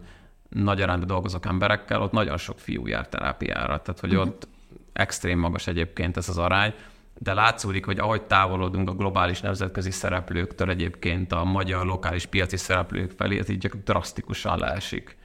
[0.50, 4.28] nagy arányban dolgozok emberekkel, ott nagyon sok fiú jár terápiára, tehát hogy uh-huh.
[4.28, 4.48] ott
[4.94, 6.74] extrém magas egyébként ez az arány,
[7.18, 13.12] de látszódik, hogy ahogy távolodunk a globális nemzetközi szereplőktől egyébként a magyar lokális piaci szereplők
[13.12, 15.18] felé, ez így drasztikusan leesik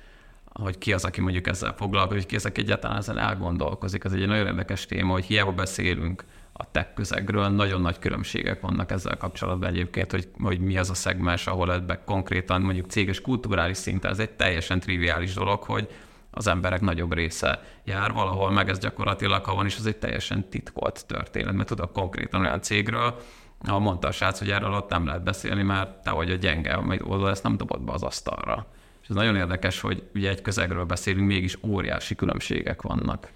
[0.62, 4.04] hogy ki az, aki mondjuk ezzel foglalkozik, hogy ki az, aki egyáltalán ezzel elgondolkozik.
[4.04, 8.90] Ez egy nagyon érdekes téma, hogy hiába beszélünk a tech közegről, nagyon nagy különbségek vannak
[8.90, 13.76] ezzel kapcsolatban egyébként, hogy, hogy mi az a szegmens, ahol ebben konkrétan mondjuk céges kulturális
[13.76, 15.88] szinten ez egy teljesen triviális dolog, hogy
[16.30, 20.48] az emberek nagyobb része jár valahol, meg ez gyakorlatilag, ha van is, az egy teljesen
[20.48, 23.20] titkolt történet, mert tudok konkrétan olyan cégről,
[23.60, 26.72] ahol mondta a srác, hogy erről ott nem lehet beszélni, mert te vagy a gyenge,
[26.72, 28.66] amit oldal ezt nem dobott be az asztalra.
[29.04, 33.28] És ez nagyon érdekes, hogy ugye egy közegről beszélünk, mégis óriási különbségek vannak.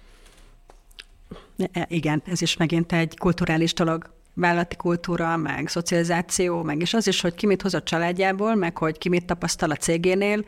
[1.71, 4.09] E, igen, ez is megint egy kulturális dolog.
[4.33, 8.77] Vállalati kultúra, meg szocializáció, meg és az is, hogy ki mit hoz a családjából, meg
[8.77, 10.45] hogy ki mit tapasztal a cégénél,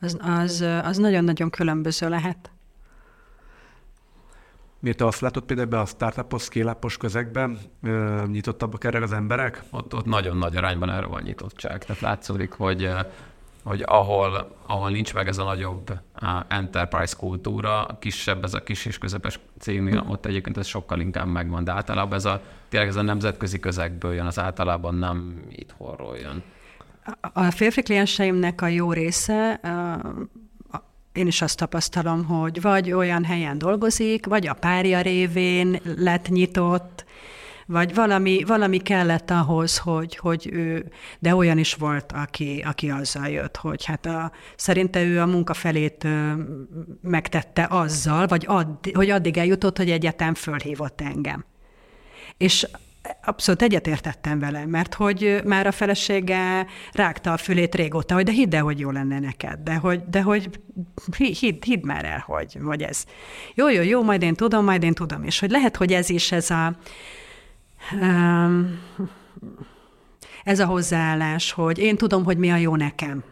[0.00, 2.50] az, az, az nagyon-nagyon különböző lehet.
[4.78, 7.58] Miért te azt látod például be a startupos, scale közegben,
[8.26, 9.62] nyitottabbak erre az emberek?
[9.70, 11.84] Ott, ott nagyon nagy arányban erre van nyitottság.
[11.84, 12.90] Tehát látszik, hogy
[13.64, 15.90] hogy ahol, ahol nincs meg ez a nagyobb
[16.22, 20.10] uh, enterprise kultúra, kisebb ez a kis és közepes cégnél, hmm.
[20.10, 24.14] ott egyébként ez sokkal inkább megvan, de általában ez a, tényleg ez a nemzetközi közegből
[24.14, 26.42] jön, az általában nem itthonról jön.
[27.32, 29.60] A férfi klienseimnek a jó része,
[31.12, 37.04] én is azt tapasztalom, hogy vagy olyan helyen dolgozik, vagy a párja révén lett nyitott,
[37.66, 43.28] vagy valami, valami kellett ahhoz, hogy, hogy ő, de olyan is volt, aki, aki azzal
[43.28, 46.06] jött, hogy hát a, szerinte ő a munka felét
[47.00, 51.44] megtette azzal, vagy add, hogy addig eljutott, hogy egyetem fölhívott engem.
[52.36, 52.66] És
[53.24, 58.54] abszolút egyetértettem vele, mert hogy már a felesége rágta a fülét régóta, hogy de hidd
[58.54, 60.50] el, hogy jó lenne neked, de hogy, de hogy
[61.40, 63.04] hidd, hidd már el, hogy, vagy ez.
[63.54, 65.24] Jó, jó, jó, majd én tudom, majd én tudom.
[65.24, 66.76] És hogy lehet, hogy ez is ez a,
[70.44, 73.24] ez a hozzáállás, hogy én tudom, hogy mi a jó nekem.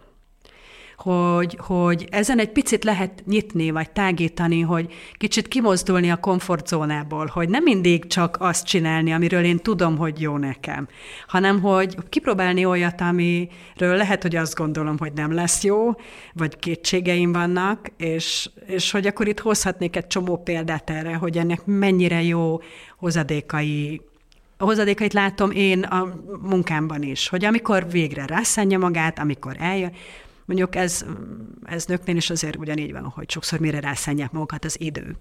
[0.97, 7.49] Hogy, hogy ezen egy picit lehet nyitni, vagy tágítani, hogy kicsit kimozdulni a komfortzónából, hogy
[7.49, 10.89] nem mindig csak azt csinálni, amiről én tudom, hogy jó nekem,
[11.27, 15.91] hanem hogy kipróbálni olyat, amiről lehet, hogy azt gondolom, hogy nem lesz jó,
[16.33, 21.65] vagy kétségeim vannak, és, és hogy akkor itt hozhatnék egy csomó példát erre, hogy ennek
[21.65, 22.61] mennyire jó
[22.97, 24.01] hozadékai
[24.63, 29.93] a hozadékait látom én a munkámban is, hogy amikor végre rászánja magát, amikor eljön,
[30.45, 31.05] mondjuk ez,
[31.65, 35.17] ez nőknél is azért ugyanígy van, hogy sokszor mire rászánják magukat az idő.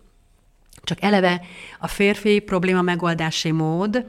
[0.83, 1.41] Csak eleve
[1.79, 4.05] a férfi probléma megoldási mód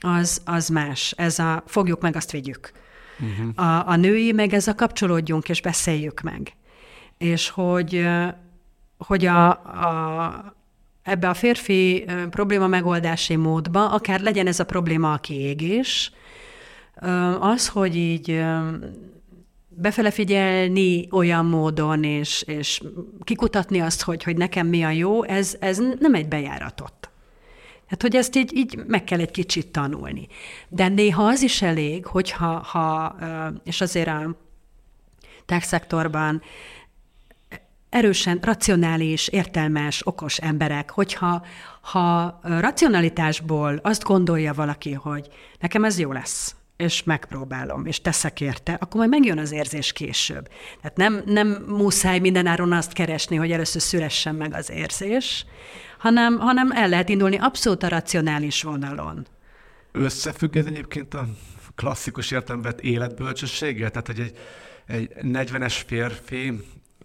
[0.00, 1.14] az, az más.
[1.16, 2.72] Ez a fogjuk meg, azt vigyük.
[3.20, 3.66] Uh-huh.
[3.66, 6.52] A, a női meg ez a kapcsolódjunk és beszéljük meg.
[7.18, 8.08] És hogy,
[8.98, 10.54] hogy a, a,
[11.02, 16.12] ebbe a férfi probléma megoldási módba, akár legyen ez a probléma a kiégés,
[17.40, 18.42] az, hogy így
[19.68, 22.82] befele figyelni olyan módon, és, és
[23.20, 27.10] kikutatni azt, hogy, hogy nekem mi a jó, ez, ez nem egy bejáratot.
[27.86, 30.28] Hát, hogy ezt így, így meg kell egy kicsit tanulni.
[30.68, 33.16] De néha az is elég, hogyha, ha,
[33.64, 34.36] és azért a
[35.46, 36.42] tech szektorban
[37.92, 41.46] erősen racionális, értelmes, okos emberek, hogyha
[41.80, 45.28] ha racionalitásból azt gondolja valaki, hogy
[45.60, 50.48] nekem ez jó lesz, és megpróbálom, és teszek érte, akkor majd megjön az érzés később.
[50.80, 55.46] Tehát nem, nem muszáj mindenáron azt keresni, hogy először szülessen meg az érzés,
[55.98, 59.26] hanem, hanem el lehet indulni abszolút a racionális vonalon.
[59.92, 61.26] Összefügg ez egyébként a
[61.74, 63.90] klasszikus értelemben életbölcsességgel?
[63.90, 64.38] Tehát, hogy egy,
[64.86, 66.52] egy 40-es férfi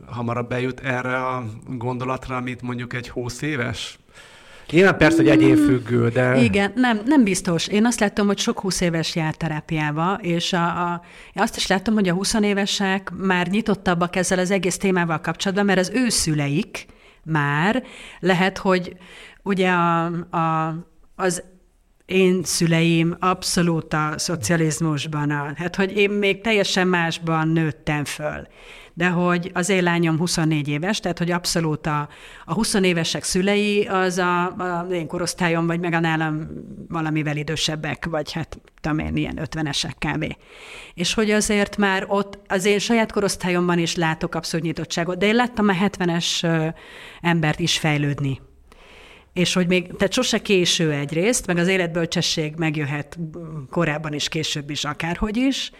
[0.05, 3.99] hamarabb bejut erre a gondolatra, amit mondjuk egy 20 éves?
[4.71, 6.43] Nyilván persze, hogy egyénfüggő, de...
[6.43, 7.67] Igen, nem, nem biztos.
[7.67, 11.01] Én azt látom, hogy sok 20 éves jár terápiába, és a, a,
[11.33, 15.65] én azt is látom, hogy a 20 évesek már nyitottabbak ezzel az egész témával kapcsolatban,
[15.65, 16.85] mert az ő szüleik
[17.23, 17.83] már
[18.19, 18.95] lehet, hogy
[19.43, 20.05] ugye a,
[20.37, 20.75] a,
[21.15, 21.43] az
[22.05, 28.47] én szüleim abszolút a szocializmusban, a, hát hogy én még teljesen másban nőttem föl
[28.97, 32.09] de hogy az én lányom 24 éves, tehát hogy abszolút a,
[32.45, 36.47] a 20 évesek szülei az a, a én korosztályom, vagy meg a nálam
[36.87, 40.35] valamivel idősebbek, vagy hát tudom én, ilyen 50-esek kb.
[40.93, 45.35] És hogy azért már ott az én saját korosztályomban is látok abszolút nyitottságot, de én
[45.35, 46.45] láttam a 70-es
[47.21, 48.39] embert is fejlődni
[49.33, 53.19] és hogy még, tehát sose késő egyrészt, meg az életbölcsesség megjöhet
[53.69, 55.71] korábban is, később is, akárhogy is,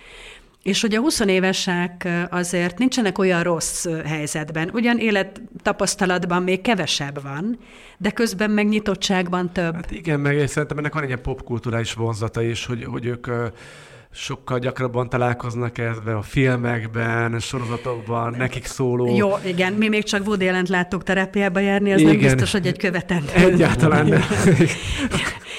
[0.67, 7.59] és hogy a 20 évesek azért nincsenek olyan rossz helyzetben, ugyan élettapasztalatban még kevesebb van,
[7.97, 9.73] de közben meg nyitottságban több.
[9.73, 13.27] Hát igen, meg szerintem ennek van egy ilyen popkulturális vonzata is, hogy, hogy ők
[14.17, 19.15] sokkal gyakrabban találkoznak ezbe a filmekben, sorozatokban, nekik szóló.
[19.15, 22.15] Jó, igen, mi még csak Woody jelent láttuk terápiába járni, ez igen.
[22.15, 23.31] nem biztos, hogy egy követendő.
[23.33, 24.23] Egyáltalán nem.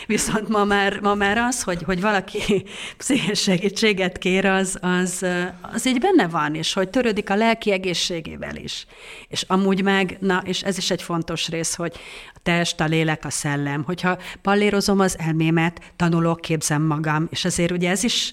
[0.07, 2.65] Viszont ma már, ma már az, hogy, hogy valaki
[2.97, 5.27] pszichés segítséget kér, az, az,
[5.61, 8.87] az így benne van, és hogy törődik a lelki egészségével is.
[9.29, 11.93] És amúgy meg, na, és ez is egy fontos rész, hogy
[12.35, 13.83] a test, a lélek, a szellem.
[13.85, 18.33] Hogyha pallérozom az elmémet, tanulok, képzem magam, és azért ugye ez is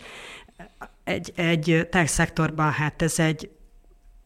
[1.06, 3.49] egy, egy tech szektorban, hát ez egy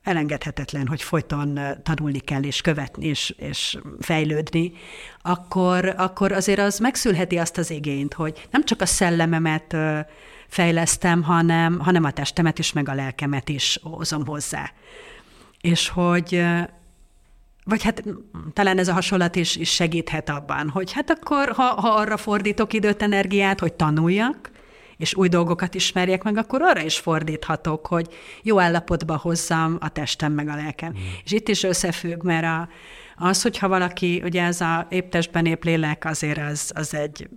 [0.03, 4.71] elengedhetetlen, hogy folyton tanulni kell, és követni, és, és fejlődni,
[5.21, 9.75] akkor, akkor azért az megszülheti azt az igényt, hogy nem csak a szellememet
[10.47, 14.71] fejlesztem, hanem, hanem a testemet is, meg a lelkemet is hozom hozzá.
[15.61, 16.43] És hogy
[17.63, 18.03] vagy hát
[18.53, 22.73] talán ez a hasonlat is, is segíthet abban, hogy hát akkor, ha, ha arra fordítok
[22.73, 24.51] időt, energiát, hogy tanuljak,
[24.99, 28.07] és új dolgokat ismerjek meg, akkor arra is fordíthatok, hogy
[28.43, 30.91] jó állapotba hozzam a testem meg a lelkem.
[30.91, 31.01] Mm.
[31.23, 32.69] És itt is összefügg, mert a,
[33.15, 37.29] az, hogyha valaki, ugye ez a épp testben épp lélek, azért az, az egy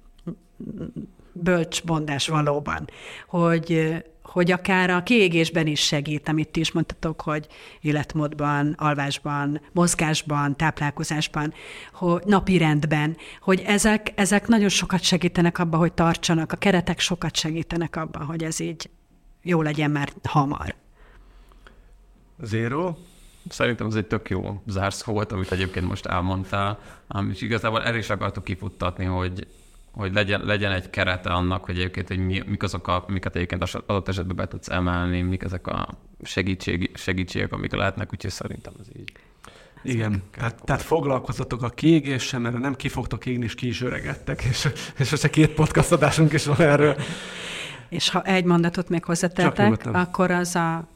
[1.33, 2.89] bölcs mondás valóban,
[3.29, 3.97] hogy
[4.33, 7.47] hogy akár a kiégésben is segít, amit ti is mondtatok, hogy
[7.81, 11.53] életmódban, alvásban, mozgásban, táplálkozásban,
[11.93, 17.37] hogy napi rendben, hogy ezek, ezek nagyon sokat segítenek abban, hogy tartsanak, a keretek sokat
[17.37, 18.91] segítenek abban, hogy ez így
[19.43, 20.75] jó legyen már hamar.
[22.43, 22.95] Zero?
[23.49, 26.79] Szerintem ez egy tök jó zárszó volt, amit egyébként most elmondtál,
[27.33, 29.47] és igazából el is akartuk kifuttatni, hogy
[29.93, 33.63] hogy legyen, legyen egy kerete annak, hogy egyébként, hogy mi, mik azok, a, amiket egyébként
[33.63, 35.89] adott esetben be tudsz emelni, mik ezek a
[36.23, 39.13] segítség, segítségek, amik lehetnek, úgyhogy szerintem ez így.
[39.83, 44.43] Igen, tehát, tehát foglalkozatok a kiégéssel, mert nem ki fogtok égni, és ki is öregedtek,
[44.43, 44.69] és,
[44.99, 46.97] és ez két podcast adásunk is van erről.
[47.89, 50.89] És ha egy mondatot még hozzátettek, akkor az a,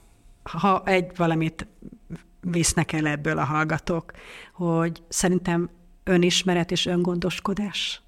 [0.43, 1.67] ha egy valamit
[2.41, 4.13] visznek el ebből a hallgatók,
[4.53, 5.71] hogy szerintem
[6.05, 8.06] önismeret és öngondoskodás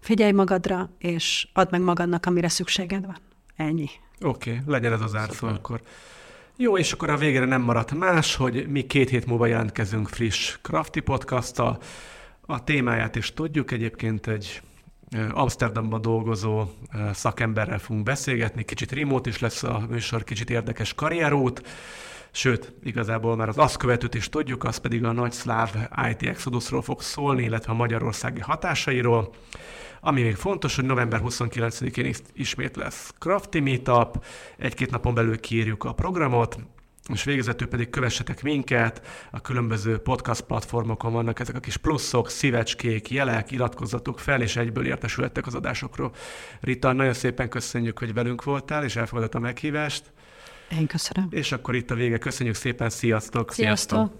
[0.00, 3.16] figyelj magadra, és add meg magadnak, amire szükséged van.
[3.56, 3.90] Ennyi.
[4.20, 5.80] Oké, okay, legyen ez az árszó akkor.
[6.56, 10.58] Jó, és akkor a végére nem maradt más, hogy mi két hét múlva jelentkezünk friss
[10.62, 11.78] Crafty podcasttal.
[12.40, 14.62] A témáját is tudjuk, egyébként egy
[15.30, 16.64] Amsterdamban dolgozó
[17.12, 21.62] szakemberrel fogunk beszélgetni, kicsit remote is lesz a műsor, kicsit érdekes karrierút,
[22.30, 26.82] sőt, igazából már az azt követőt is tudjuk, az pedig a nagy szláv IT Exodusról
[26.82, 29.34] fog szólni, illetve a magyarországi hatásairól.
[30.00, 34.24] Ami még fontos, hogy november 29-én ismét lesz Crafty Meetup,
[34.56, 36.58] egy-két napon belül kiírjuk a programot,
[37.12, 43.10] és végezetül pedig kövessetek minket, a különböző podcast platformokon vannak ezek a kis pluszok, szívecskék,
[43.10, 46.12] jelek, iratkozzatok fel, és egyből értesülhettek az adásokról.
[46.60, 50.12] Rita, nagyon szépen köszönjük, hogy velünk voltál, és elfogadott a meghívást.
[50.78, 51.28] Én köszönöm.
[51.30, 52.18] És akkor itt a vége.
[52.18, 53.52] Köszönjük szépen, sziasztok!
[53.52, 53.88] Sziasztok!
[53.88, 54.08] sziasztok.